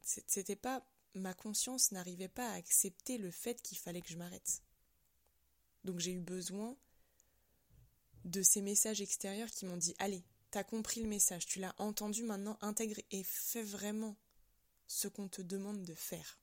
c'était 0.02 0.56
pas 0.56 0.84
ma 1.14 1.34
conscience 1.34 1.92
n'arrivait 1.92 2.28
pas 2.28 2.48
à 2.50 2.54
accepter 2.54 3.18
le 3.18 3.30
fait 3.30 3.60
qu'il 3.62 3.78
fallait 3.78 4.00
que 4.00 4.08
je 4.08 4.16
m'arrête. 4.16 4.62
Donc 5.84 5.98
j'ai 5.98 6.12
eu 6.12 6.20
besoin 6.20 6.76
de 8.24 8.42
ces 8.42 8.62
messages 8.62 9.00
extérieurs 9.00 9.50
qui 9.50 9.66
m'ont 9.66 9.76
dit 9.76 9.94
allez, 9.98 10.24
T'as 10.50 10.64
compris 10.64 11.00
le 11.00 11.08
message, 11.08 11.46
tu 11.46 11.60
l'as 11.60 11.74
entendu, 11.78 12.24
maintenant 12.24 12.58
intègre 12.60 13.00
et 13.12 13.22
fais 13.22 13.62
vraiment 13.62 14.16
ce 14.88 15.06
qu'on 15.06 15.28
te 15.28 15.42
demande 15.42 15.84
de 15.84 15.94
faire. 15.94 16.40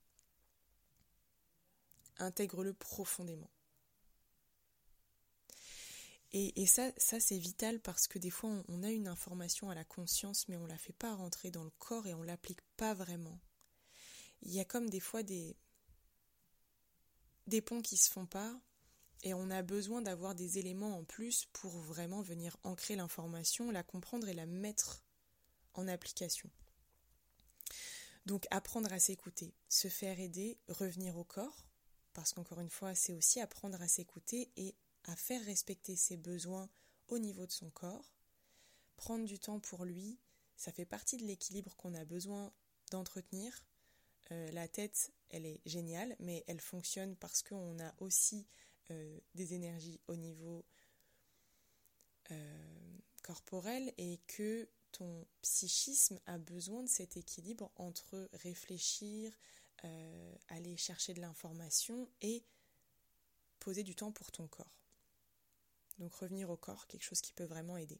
Intègre-le 2.19 2.73
profondément. 2.73 3.49
Et, 6.33 6.67
ça, 6.67 6.91
c'est 6.97 7.37
vital 7.37 7.79
parce 7.79 8.07
que 8.07 8.19
des 8.19 8.29
fois 8.29 8.49
on, 8.67 8.83
a 8.83 8.91
une 8.91 9.07
information 9.07 9.69
à 9.69 9.75
la 9.75 9.85
conscience 9.85 10.47
mais 10.47 10.57
on 10.57 10.63
ne 10.63 10.67
la 10.67 10.77
fait 10.77 10.93
pas 10.93 11.15
rentrer 11.15 11.51
dans 11.51 11.63
le 11.63 11.71
corps 11.79 12.05
et 12.05 12.13
on 12.13 12.19
ne 12.19 12.25
l'applique 12.25 12.61
pas 12.75 12.93
vraiment. 12.93 13.39
Il 14.41 14.53
y 14.53 14.59
a 14.59 14.65
comme 14.65 14.89
des 14.89 14.99
fois 14.99 15.23
des, 15.23 15.55
des 17.47 17.61
ponts 17.61 17.81
qui 17.81 17.97
se 17.97 18.11
font 18.11 18.25
pas 18.25 18.59
et 19.23 19.33
on 19.33 19.49
a 19.49 19.61
besoin 19.61 20.01
d'avoir 20.01 20.35
des 20.35 20.59
éléments 20.59 20.97
en 20.97 21.05
plus 21.05 21.45
pour 21.53 21.71
vraiment 21.79 22.21
venir 22.21 22.57
ancrer 22.63 22.95
l'information, 22.95 23.71
la 23.71 23.83
comprendre 23.83 24.27
et 24.27 24.33
la 24.33 24.45
mettre 24.45 25.01
en 25.73 25.87
application. 25.87 26.49
Donc 28.25 28.45
apprendre 28.51 28.91
à 28.91 28.99
s'écouter, 28.99 29.53
se 29.69 29.87
faire 29.87 30.19
aider, 30.19 30.59
revenir 30.67 31.17
au 31.17 31.23
corps, 31.23 31.66
parce 32.17 32.33
qu'encore 32.33 32.61
une 32.61 32.71
fois, 32.71 32.95
c'est 32.95 33.13
aussi 33.13 33.39
apprendre 33.41 33.79
à 33.79 33.87
s'écouter 33.87 34.49
et 34.57 34.73
à 35.03 35.15
faire 35.15 35.45
respecter 35.45 35.95
ses 35.95 36.17
besoins 36.17 36.67
au 37.09 37.19
niveau 37.19 37.45
de 37.45 37.51
son 37.51 37.69
corps, 37.69 38.11
prendre 38.95 39.23
du 39.25 39.37
temps 39.37 39.59
pour 39.59 39.85
lui, 39.85 40.17
ça 40.55 40.71
fait 40.71 40.87
partie 40.87 41.17
de 41.17 41.25
l'équilibre 41.25 41.75
qu'on 41.75 41.93
a 41.93 42.05
besoin 42.05 42.51
d'entretenir. 42.89 43.63
Euh, 44.31 44.49
la 44.49 44.67
tête, 44.67 45.13
elle 45.29 45.45
est 45.45 45.61
géniale, 45.67 46.15
mais 46.17 46.43
elle 46.47 46.59
fonctionne 46.59 47.15
parce 47.17 47.43
qu'on 47.43 47.79
a 47.79 47.93
aussi 47.99 48.47
euh, 48.89 49.19
des 49.35 49.53
énergies 49.53 50.01
au 50.07 50.15
niveau 50.15 50.65
euh, 52.31 52.97
corporel 53.21 53.93
et 53.99 54.19
que 54.25 54.67
ton 54.91 55.23
psychisme 55.43 56.19
a 56.25 56.39
besoin 56.39 56.81
de 56.81 56.89
cet 56.89 57.15
équilibre 57.15 57.69
entre 57.75 58.27
réfléchir, 58.33 59.37
euh, 59.85 60.35
aller 60.49 60.77
chercher 60.77 61.13
de 61.13 61.21
l'information 61.21 62.09
et 62.21 62.43
poser 63.59 63.83
du 63.83 63.95
temps 63.95 64.11
pour 64.11 64.31
ton 64.31 64.47
corps. 64.47 64.77
Donc 65.99 66.13
revenir 66.15 66.49
au 66.49 66.57
corps, 66.57 66.87
quelque 66.87 67.03
chose 67.03 67.21
qui 67.21 67.33
peut 67.33 67.45
vraiment 67.45 67.77
aider. 67.77 67.99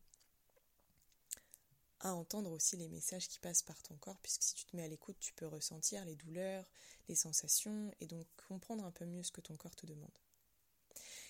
À 2.00 2.14
entendre 2.14 2.52
aussi 2.52 2.78
les 2.78 2.90
messages 2.90 3.28
qui 3.28 3.40
passent 3.40 3.64
par 3.64 3.82
ton 3.82 3.96
corps, 3.96 4.20
puisque 4.22 4.44
si 4.44 4.54
tu 4.54 4.66
te 4.66 4.76
mets 4.76 4.84
à 4.84 4.88
l'écoute, 4.88 5.18
tu 5.20 5.34
peux 5.34 5.48
ressentir 5.48 6.06
les 6.06 6.16
douleurs, 6.16 6.70
les 7.10 7.16
sensations, 7.16 7.92
et 8.00 8.06
donc 8.06 8.28
comprendre 8.48 8.86
un 8.86 8.92
peu 8.92 9.06
mieux 9.06 9.24
ce 9.24 9.32
que 9.32 9.42
ton 9.42 9.56
corps 9.58 9.76
te 9.76 9.88
demande. 9.88 10.12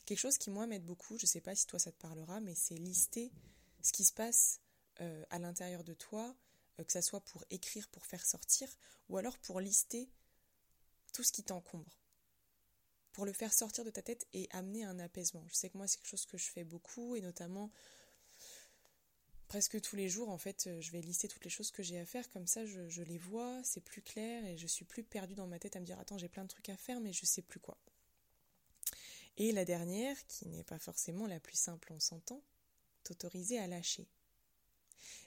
Quelque 0.06 0.20
chose 0.20 0.38
qui, 0.38 0.50
moi, 0.50 0.68
m'aide 0.68 0.86
beaucoup, 0.86 1.18
je 1.18 1.24
ne 1.24 1.28
sais 1.28 1.42
pas 1.42 1.56
si 1.56 1.68
toi 1.68 1.80
ça 1.80 1.92
te 1.92 2.02
parlera, 2.02 2.42
mais 2.42 2.56
c'est 2.56 2.76
lister 2.76 3.32
ce 3.82 3.92
qui 3.94 4.04
se 4.04 4.14
passe 4.14 4.60
euh, 5.00 5.26
à 5.30 5.40
l'intérieur 5.40 5.84
de 5.84 5.94
toi, 5.94 6.36
euh, 6.80 6.84
que 6.84 6.92
ça 6.92 7.02
soit 7.02 7.22
pour 7.22 7.46
écrire, 7.50 7.88
pour 7.90 8.06
faire 8.06 8.26
sortir, 8.26 8.70
ou 9.10 9.18
alors 9.18 9.38
pour 9.40 9.62
lister 9.62 10.10
tout 11.18 11.24
ce 11.24 11.32
qui 11.32 11.42
t'encombre. 11.42 11.98
Pour 13.12 13.26
le 13.26 13.34
faire 13.34 13.52
sortir 13.52 13.84
de 13.84 13.90
ta 13.90 14.04
tête 14.04 14.28
et 14.34 14.48
amener 14.52 14.84
un 14.84 15.00
apaisement. 15.00 15.44
Je 15.48 15.56
sais 15.56 15.68
que 15.68 15.76
moi, 15.76 15.88
c'est 15.88 15.98
quelque 15.98 16.12
chose 16.12 16.28
que 16.28 16.38
je 16.38 16.46
fais 16.46 16.64
beaucoup, 16.64 17.16
et 17.16 17.22
notamment 17.22 17.72
presque 19.48 19.82
tous 19.82 19.96
les 19.96 20.10
jours, 20.10 20.30
en 20.30 20.38
fait, 20.38 20.70
je 20.80 20.92
vais 20.92 21.02
lister 21.02 21.28
toutes 21.28 21.44
les 21.44 21.50
choses 21.50 21.72
que 21.72 21.82
j'ai 21.82 21.98
à 21.98 22.06
faire, 22.06 22.30
comme 22.30 22.46
ça 22.46 22.68
je, 22.68 23.02
les 23.02 23.18
vois, 23.18 23.60
c'est 23.64 23.82
plus 23.82 24.04
clair 24.04 24.46
et 24.46 24.58
je 24.58 24.68
suis 24.68 24.86
plus 24.86 25.04
perdue 25.04 25.34
dans 25.34 25.48
ma 25.48 25.58
tête 25.58 25.76
à 25.76 25.80
me 25.80 25.86
dire 25.86 25.98
attends 26.00 26.18
j'ai 26.18 26.28
plein 26.28 26.44
de 26.44 26.50
trucs 26.50 26.70
à 26.70 26.78
faire 26.78 27.00
mais 27.00 27.14
je 27.14 27.26
sais 27.26 27.42
plus 27.42 27.60
quoi. 27.60 27.80
Et 29.38 29.52
la 29.54 29.66
dernière, 29.66 30.18
qui 30.28 30.48
n'est 30.50 30.66
pas 30.66 30.78
forcément 30.78 31.26
la 31.26 31.40
plus 31.40 31.58
simple, 31.58 31.94
on 31.94 32.00
s'entend, 32.00 32.44
t'autoriser 33.04 33.58
à 33.58 33.66
lâcher. 33.66 34.06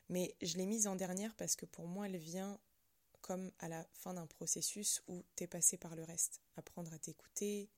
Mais 0.09 0.37
je 0.43 0.57
l'ai 0.59 0.67
mise 0.67 0.87
en 0.87 0.95
dernière 0.95 1.35
parce 1.35 1.57
que 1.57 1.67
pour 1.67 1.89
moi 1.89 2.07
elle 2.07 2.19
vient 2.19 2.61
comme 3.21 3.51
à 3.59 3.69
la 3.69 3.87
fin 3.93 4.15
d'un 4.15 4.27
processus 4.27 5.03
où 5.09 5.25
t'es 5.37 5.47
passé 5.47 5.77
par 5.77 5.95
le 5.95 6.05
reste. 6.05 6.41
Apprendre 6.57 6.93
à 6.93 6.99
t'écouter, 6.99 7.71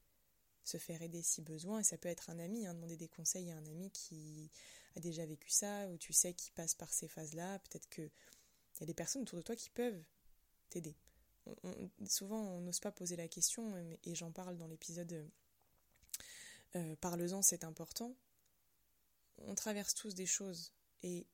se 0.64 0.78
faire 0.78 1.02
aider 1.02 1.22
si 1.22 1.42
besoin, 1.42 1.80
et 1.80 1.84
ça 1.84 1.98
peut 1.98 2.08
être 2.08 2.30
un 2.30 2.38
ami, 2.38 2.66
hein, 2.66 2.74
demander 2.74 2.96
des 2.96 3.08
conseils 3.08 3.50
à 3.50 3.56
un 3.56 3.66
ami 3.66 3.90
qui 3.90 4.50
a 4.96 5.00
déjà 5.00 5.26
vécu 5.26 5.50
ça, 5.50 5.88
ou 5.88 5.96
tu 5.98 6.12
sais 6.12 6.34
qui 6.34 6.50
passe 6.52 6.74
par 6.74 6.92
ces 6.92 7.08
phases-là, 7.08 7.58
peut-être 7.60 7.88
qu'il 7.88 8.10
y 8.80 8.82
a 8.82 8.86
des 8.86 8.94
personnes 8.94 9.22
autour 9.22 9.38
de 9.38 9.42
toi 9.42 9.56
qui 9.56 9.70
peuvent 9.70 10.02
t'aider. 10.70 10.96
souvent 12.06 12.40
on 12.40 12.60
n'ose 12.60 12.80
pas 12.80 12.92
poser 12.92 13.16
la 13.16 13.28
question, 13.28 13.74
et 14.04 14.14
j'en 14.14 14.30
parle 14.30 14.56
dans 14.56 14.66
l'épisode 14.68 15.28
euh, 16.76 16.96
Parle-en, 16.96 17.42
c'est 17.42 17.64
important. 17.64 18.14
On 19.38 19.54
traverse 19.54 19.94
tous 19.94 20.14
des 20.14 20.26
choses, 20.26 20.72
et 21.02 21.26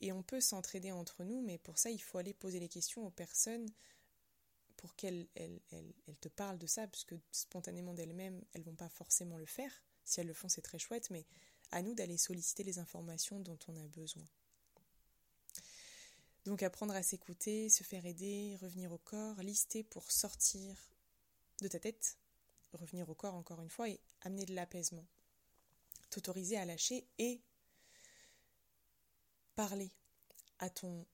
et 0.00 0.12
on 0.12 0.22
peut 0.22 0.40
s'entraider 0.40 0.92
entre 0.92 1.24
nous, 1.24 1.40
mais 1.40 1.58
pour 1.58 1.78
ça, 1.78 1.90
il 1.90 2.02
faut 2.02 2.18
aller 2.18 2.34
poser 2.34 2.60
les 2.60 2.68
questions 2.68 3.06
aux 3.06 3.10
personnes 3.10 3.68
pour 4.76 4.94
qu'elles 4.94 5.26
elles, 5.34 5.60
te 6.20 6.28
parlent 6.28 6.58
de 6.58 6.66
ça, 6.66 6.86
parce 6.86 7.04
que 7.04 7.14
spontanément 7.32 7.94
d'elles-mêmes, 7.94 8.44
elles 8.52 8.62
vont 8.62 8.74
pas 8.74 8.88
forcément 8.88 9.38
le 9.38 9.46
faire. 9.46 9.72
Si 10.04 10.20
elles 10.20 10.26
le 10.26 10.34
font, 10.34 10.48
c'est 10.48 10.62
très 10.62 10.78
chouette, 10.78 11.10
mais 11.10 11.26
à 11.70 11.82
nous 11.82 11.94
d'aller 11.94 12.18
solliciter 12.18 12.62
les 12.62 12.78
informations 12.78 13.40
dont 13.40 13.58
on 13.68 13.76
a 13.76 13.88
besoin. 13.88 14.26
Donc 16.44 16.62
apprendre 16.62 16.94
à 16.94 17.02
s'écouter, 17.02 17.68
se 17.68 17.82
faire 17.82 18.06
aider, 18.06 18.56
revenir 18.60 18.92
au 18.92 18.98
corps, 18.98 19.42
lister 19.42 19.82
pour 19.82 20.12
sortir 20.12 20.90
de 21.60 21.68
ta 21.68 21.80
tête, 21.80 22.18
revenir 22.72 23.08
au 23.08 23.14
corps 23.14 23.34
encore 23.34 23.60
une 23.60 23.70
fois 23.70 23.88
et 23.88 23.98
amener 24.20 24.44
de 24.44 24.54
l'apaisement. 24.54 25.06
T'autoriser 26.10 26.56
à 26.56 26.64
lâcher 26.64 27.08
et 27.18 27.40
parler 29.56 29.90
à 30.60 30.70
ton 30.70 31.06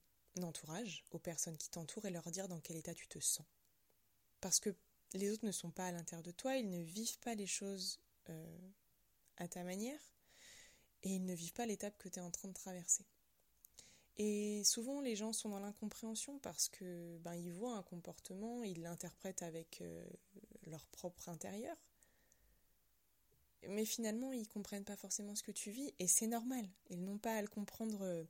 entourage, 0.43 1.05
aux 1.11 1.19
personnes 1.19 1.57
qui 1.57 1.71
t'entourent 1.71 2.07
et 2.07 2.11
leur 2.11 2.31
dire 2.31 2.49
dans 2.49 2.61
quel 2.61 2.77
état 2.77 2.95
tu 2.95 3.09
te 3.09 3.19
sens. 3.19 3.47
Parce 4.41 4.61
que 4.61 4.75
les 5.15 5.31
autres 5.31 5.47
ne 5.47 5.53
sont 5.53 5.71
pas 5.71 5.87
à 5.87 5.93
l'intérieur 5.93 6.23
de 6.23 6.33
toi, 6.33 6.57
ils 6.57 6.69
ne 6.69 6.83
vivent 6.83 7.19
pas 7.21 7.35
les 7.35 7.47
choses 7.47 8.01
euh, 8.29 8.71
à 9.37 9.49
ta 9.49 9.63
manière 9.63 10.01
et 11.03 11.11
ils 11.17 11.25
ne 11.25 11.35
vivent 11.35 11.53
pas 11.53 11.67
l'étape 11.67 11.97
que 11.99 12.09
tu 12.09 12.19
es 12.19 12.23
en 12.23 12.31
train 12.31 12.49
de 12.49 12.55
traverser. 12.55 13.07
Et 14.17 14.63
souvent 14.65 15.01
les 15.01 15.17
gens 15.17 15.33
sont 15.33 15.49
dans 15.49 15.61
l'incompréhension 15.61 16.39
parce 16.39 16.69
que 16.69 17.19
ben 17.19 17.35
ils 17.35 17.53
voient 17.53 17.77
un 17.77 17.83
comportement, 17.83 18.63
ils 18.63 18.83
l'interprètent 18.83 19.43
avec 19.43 19.81
euh, 19.81 20.05
leur 20.67 20.87
propre 20.89 21.29
intérieur. 21.29 21.77
Mais 23.69 23.85
finalement, 23.85 24.33
ils 24.33 24.49
comprennent 24.49 24.85
pas 24.85 24.97
forcément 24.97 25.35
ce 25.35 25.43
que 25.43 25.53
tu 25.53 25.71
vis 25.71 25.95
et 25.99 26.07
c'est 26.07 26.27
normal. 26.27 26.69
Ils 26.91 27.03
n'ont 27.05 27.19
pas 27.19 27.35
à 27.35 27.43
le 27.43 27.49
comprendre 27.49 28.03
euh, 28.03 28.25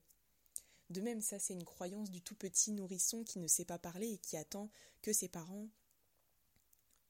de 0.90 1.00
même, 1.00 1.22
ça 1.22 1.38
c'est 1.38 1.54
une 1.54 1.64
croyance 1.64 2.10
du 2.10 2.20
tout 2.20 2.34
petit 2.34 2.70
nourrisson 2.70 3.24
qui 3.24 3.38
ne 3.38 3.48
sait 3.48 3.64
pas 3.64 3.78
parler 3.78 4.12
et 4.12 4.18
qui 4.18 4.36
attend 4.36 4.70
que 5.00 5.12
ses 5.12 5.28
parents 5.28 5.68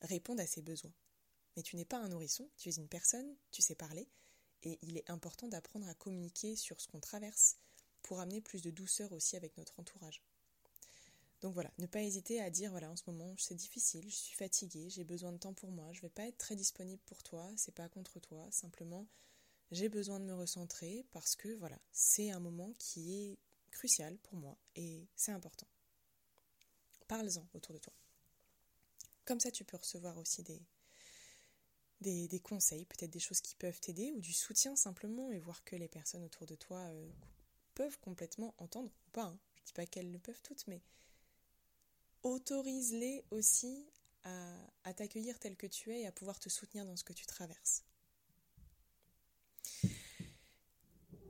répondent 0.03 0.41
à 0.41 0.47
ses 0.47 0.63
besoins. 0.63 0.93
Mais 1.57 1.63
tu 1.63 1.77
n'es 1.77 1.85
pas 1.85 1.99
un 1.99 2.09
nourrisson, 2.09 2.49
tu 2.57 2.69
es 2.69 2.77
une 2.77 2.89
personne, 2.89 3.37
tu 3.51 3.61
sais 3.61 3.75
parler, 3.75 4.09
et 4.63 4.79
il 4.83 4.97
est 4.97 5.11
important 5.11 5.49
d'apprendre 5.49 5.89
à 5.89 5.95
communiquer 5.95 6.55
sur 6.57 6.81
ce 6.81 6.87
qu'on 6.87 7.01
traverse 7.01 7.57
pour 8.03 8.21
amener 8.21 8.41
plus 8.41 8.63
de 8.63 8.71
douceur 8.71 9.13
aussi 9.13 9.37
avec 9.37 9.57
notre 9.57 9.79
entourage. 9.81 10.23
Donc 11.43 11.55
voilà, 11.55 11.71
ne 11.79 11.87
pas 11.87 12.01
hésiter 12.03 12.41
à 12.41 12.51
dire 12.51 12.71
voilà, 12.71 12.91
en 12.91 12.97
ce 12.97 13.03
moment, 13.09 13.35
c'est 13.37 13.55
difficile, 13.55 14.09
je 14.09 14.15
suis 14.15 14.37
fatiguée, 14.37 14.89
j'ai 14.89 15.05
besoin 15.05 15.33
de 15.33 15.39
temps 15.39 15.55
pour 15.55 15.71
moi, 15.71 15.93
je 15.93 15.99
ne 15.99 16.03
vais 16.03 16.11
pas 16.11 16.27
être 16.27 16.39
très 16.39 16.57
disponible 16.57 17.03
pour 17.05 17.23
toi, 17.23 17.51
c'est 17.57 17.75
pas 17.75 17.89
contre 17.89 18.21
toi, 18.21 18.47
simplement 18.51 19.07
j'ai 19.73 19.89
besoin 19.89 20.21
de 20.21 20.25
me 20.27 20.35
recentrer 20.35 21.07
parce 21.13 21.35
que 21.35 21.49
voilà, 21.55 21.79
c'est 21.93 22.31
un 22.31 22.41
moment 22.41 22.75
qui 22.79 23.15
est 23.15 23.39
crucial 23.71 24.19
pour 24.19 24.35
moi 24.35 24.59
et 24.77 25.09
c'est 25.17 25.33
important. 25.33 25.67
Parle-en 27.09 27.49
autour 27.55 27.75
de 27.75 27.79
toi. 27.79 27.95
Comme 29.25 29.41
ça, 29.41 29.51
tu 29.51 29.65
peux 29.65 29.79
recevoir 29.79 30.19
aussi 30.19 30.43
des, 30.43 32.41
conseils, 32.41 32.85
peut-être 32.85 33.11
des 33.11 33.19
choses 33.19 33.41
qui 33.41 33.55
peuvent 33.55 33.81
t'aider 33.81 34.13
ou 34.13 34.21
du 34.21 34.35
soutien 34.35 34.77
simplement 34.77 35.33
et 35.33 35.39
voir 35.39 35.65
que 35.65 35.75
les 35.75 35.89
personnes 35.89 36.25
autour 36.25 36.47
de 36.47 36.55
toi 36.55 36.81
euh, 36.81 37.11
peuvent 37.75 37.99
complètement 38.01 38.55
entendre 38.59 38.93
ou 39.07 39.11
pas. 39.11 39.25
Hein. 39.25 39.39
Je 39.55 39.63
ne 39.63 39.67
dis 39.67 39.73
pas 39.73 39.87
qu'elles 39.87 40.13
le 40.13 40.19
peuvent 40.19 40.43
toutes, 40.43 40.67
mais 40.67 40.83
autorise-les 42.23 43.25
aussi 43.31 43.87
à, 44.25 44.95
t'accueillir 44.95 45.39
tel 45.39 45.57
que 45.57 45.67
tu 45.67 45.93
es 45.93 46.03
et 46.03 46.07
à 46.07 46.13
pouvoir 46.13 46.39
te 46.39 46.49
soutenir 46.49 46.87
dans 46.87 46.97
ce 46.97 47.05
que 47.05 47.13
tu 47.13 47.27
traverses. 47.27 47.85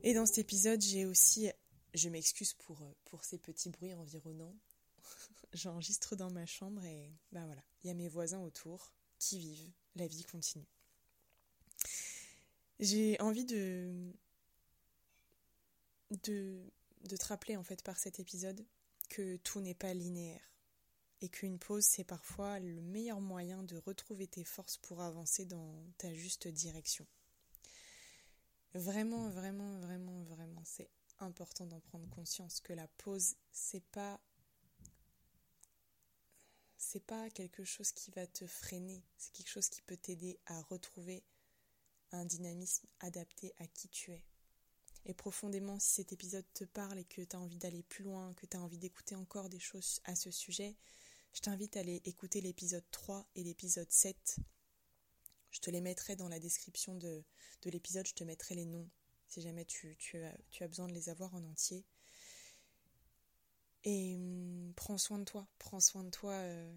Et 0.02 0.14
dans 0.14 0.26
cet 0.26 0.38
épisode, 0.38 0.80
j'ai 0.80 1.06
aussi 1.06 1.50
je 1.94 2.08
m'excuse 2.08 2.54
pour, 2.54 2.80
pour 3.04 3.24
ces 3.24 3.38
petits 3.38 3.68
bruits 3.68 3.94
environnants. 3.94 4.56
J'enregistre 5.52 6.16
dans 6.16 6.30
ma 6.30 6.46
chambre 6.46 6.84
et 6.84 7.12
ben 7.32 7.44
voilà, 7.46 7.62
il 7.82 7.88
y 7.88 7.90
a 7.90 7.94
mes 7.94 8.08
voisins 8.08 8.40
autour 8.40 8.92
qui 9.18 9.38
vivent, 9.38 9.70
la 9.94 10.06
vie 10.06 10.24
continue. 10.24 10.66
J'ai 12.80 13.20
envie 13.20 13.44
de, 13.44 14.12
de, 16.24 16.72
de 17.02 17.16
te 17.16 17.26
rappeler 17.26 17.56
en 17.56 17.62
fait 17.62 17.82
par 17.82 17.98
cet 17.98 18.18
épisode 18.18 18.66
que 19.08 19.36
tout 19.36 19.60
n'est 19.60 19.74
pas 19.74 19.92
linéaire 19.92 20.51
et 21.22 21.28
qu'une 21.28 21.58
pause 21.58 21.84
c'est 21.84 22.04
parfois 22.04 22.58
le 22.58 22.80
meilleur 22.80 23.20
moyen 23.20 23.62
de 23.62 23.76
retrouver 23.76 24.26
tes 24.26 24.44
forces 24.44 24.76
pour 24.76 25.00
avancer 25.00 25.44
dans 25.44 25.86
ta 25.98 26.12
juste 26.12 26.48
direction. 26.48 27.06
Vraiment, 28.74 29.28
vraiment, 29.28 29.78
vraiment, 29.80 30.22
vraiment, 30.24 30.62
c'est 30.64 30.90
important 31.20 31.66
d'en 31.66 31.80
prendre 31.80 32.08
conscience 32.08 32.60
que 32.60 32.72
la 32.72 32.88
pause 32.88 33.36
c'est 33.52 33.84
pas 33.92 34.20
c'est 36.78 37.04
pas 37.04 37.30
quelque 37.30 37.64
chose 37.64 37.92
qui 37.92 38.10
va 38.10 38.26
te 38.26 38.46
freiner, 38.46 39.02
c'est 39.16 39.32
quelque 39.32 39.50
chose 39.50 39.68
qui 39.68 39.82
peut 39.82 39.96
t'aider 39.96 40.40
à 40.46 40.60
retrouver 40.62 41.22
un 42.10 42.24
dynamisme 42.24 42.86
adapté 43.00 43.54
à 43.58 43.66
qui 43.68 43.88
tu 43.88 44.10
es. 44.10 44.24
Et 45.04 45.14
profondément, 45.14 45.78
si 45.78 45.94
cet 45.94 46.12
épisode 46.12 46.44
te 46.54 46.64
parle 46.64 46.98
et 46.98 47.04
que 47.04 47.22
tu 47.22 47.36
as 47.36 47.40
envie 47.40 47.58
d'aller 47.58 47.82
plus 47.82 48.04
loin, 48.04 48.34
que 48.34 48.46
tu 48.46 48.56
as 48.56 48.60
envie 48.60 48.78
d'écouter 48.78 49.14
encore 49.14 49.48
des 49.48 49.58
choses 49.58 50.00
à 50.04 50.14
ce 50.14 50.30
sujet, 50.30 50.76
je 51.32 51.40
t'invite 51.40 51.76
à 51.76 51.80
aller 51.80 52.02
écouter 52.04 52.40
l'épisode 52.40 52.84
3 52.90 53.26
et 53.34 53.44
l'épisode 53.44 53.90
7. 53.90 54.36
Je 55.50 55.60
te 55.60 55.70
les 55.70 55.80
mettrai 55.80 56.16
dans 56.16 56.28
la 56.28 56.38
description 56.38 56.94
de, 56.94 57.24
de 57.62 57.70
l'épisode, 57.70 58.06
je 58.06 58.14
te 58.14 58.24
mettrai 58.24 58.54
les 58.54 58.64
noms 58.64 58.88
si 59.32 59.40
jamais 59.40 59.64
tu, 59.64 59.96
as, 60.60 60.68
besoin 60.68 60.88
de 60.88 60.92
les 60.92 61.08
avoir 61.08 61.34
en 61.34 61.42
entier. 61.44 61.86
Et 63.84 64.16
hum, 64.16 64.74
prends 64.76 64.98
soin 64.98 65.18
de 65.18 65.24
toi, 65.24 65.48
prends 65.58 65.80
soin 65.80 66.04
de 66.04 66.10
toi 66.10 66.34
euh, 66.34 66.76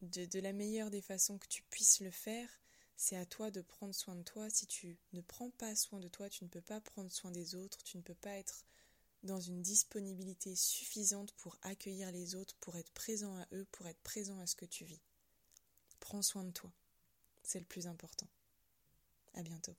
de, 0.00 0.40
la 0.40 0.54
meilleure 0.54 0.90
des 0.90 1.02
façons 1.02 1.38
que 1.38 1.46
tu 1.48 1.62
puisses 1.64 2.00
le 2.00 2.10
faire. 2.10 2.48
C'est 2.96 3.16
à 3.16 3.26
toi 3.26 3.50
de 3.50 3.60
prendre 3.60 3.94
soin 3.94 4.16
de 4.16 4.22
toi. 4.22 4.48
Si 4.48 4.66
tu 4.66 4.98
ne 5.12 5.20
prends 5.20 5.50
pas 5.50 5.76
soin 5.76 6.00
de 6.00 6.08
toi, 6.08 6.30
tu 6.30 6.44
ne 6.44 6.48
peux 6.48 6.62
pas 6.62 6.80
prendre 6.80 7.12
soin 7.12 7.30
des 7.30 7.54
autres, 7.54 7.82
tu 7.82 7.98
ne 7.98 8.02
peux 8.02 8.14
pas 8.14 8.36
être 8.38 8.64
dans 9.22 9.40
une 9.40 9.62
disponibilité 9.62 10.54
suffisante 10.56 11.32
pour 11.32 11.58
accueillir 11.62 12.10
les 12.10 12.34
autres, 12.34 12.56
pour 12.60 12.76
être 12.76 12.90
présent 12.92 13.36
à 13.36 13.46
eux, 13.52 13.66
pour 13.72 13.86
être 13.86 14.00
présent 14.02 14.38
à 14.38 14.46
ce 14.46 14.56
que 14.56 14.64
tu 14.64 14.84
vis. 14.84 15.00
Prends 16.00 16.22
soin 16.22 16.44
de 16.44 16.50
toi. 16.50 16.72
C'est 17.42 17.60
le 17.60 17.66
plus 17.66 17.86
important. 17.86 18.28
À 19.34 19.42
bientôt. 19.42 19.76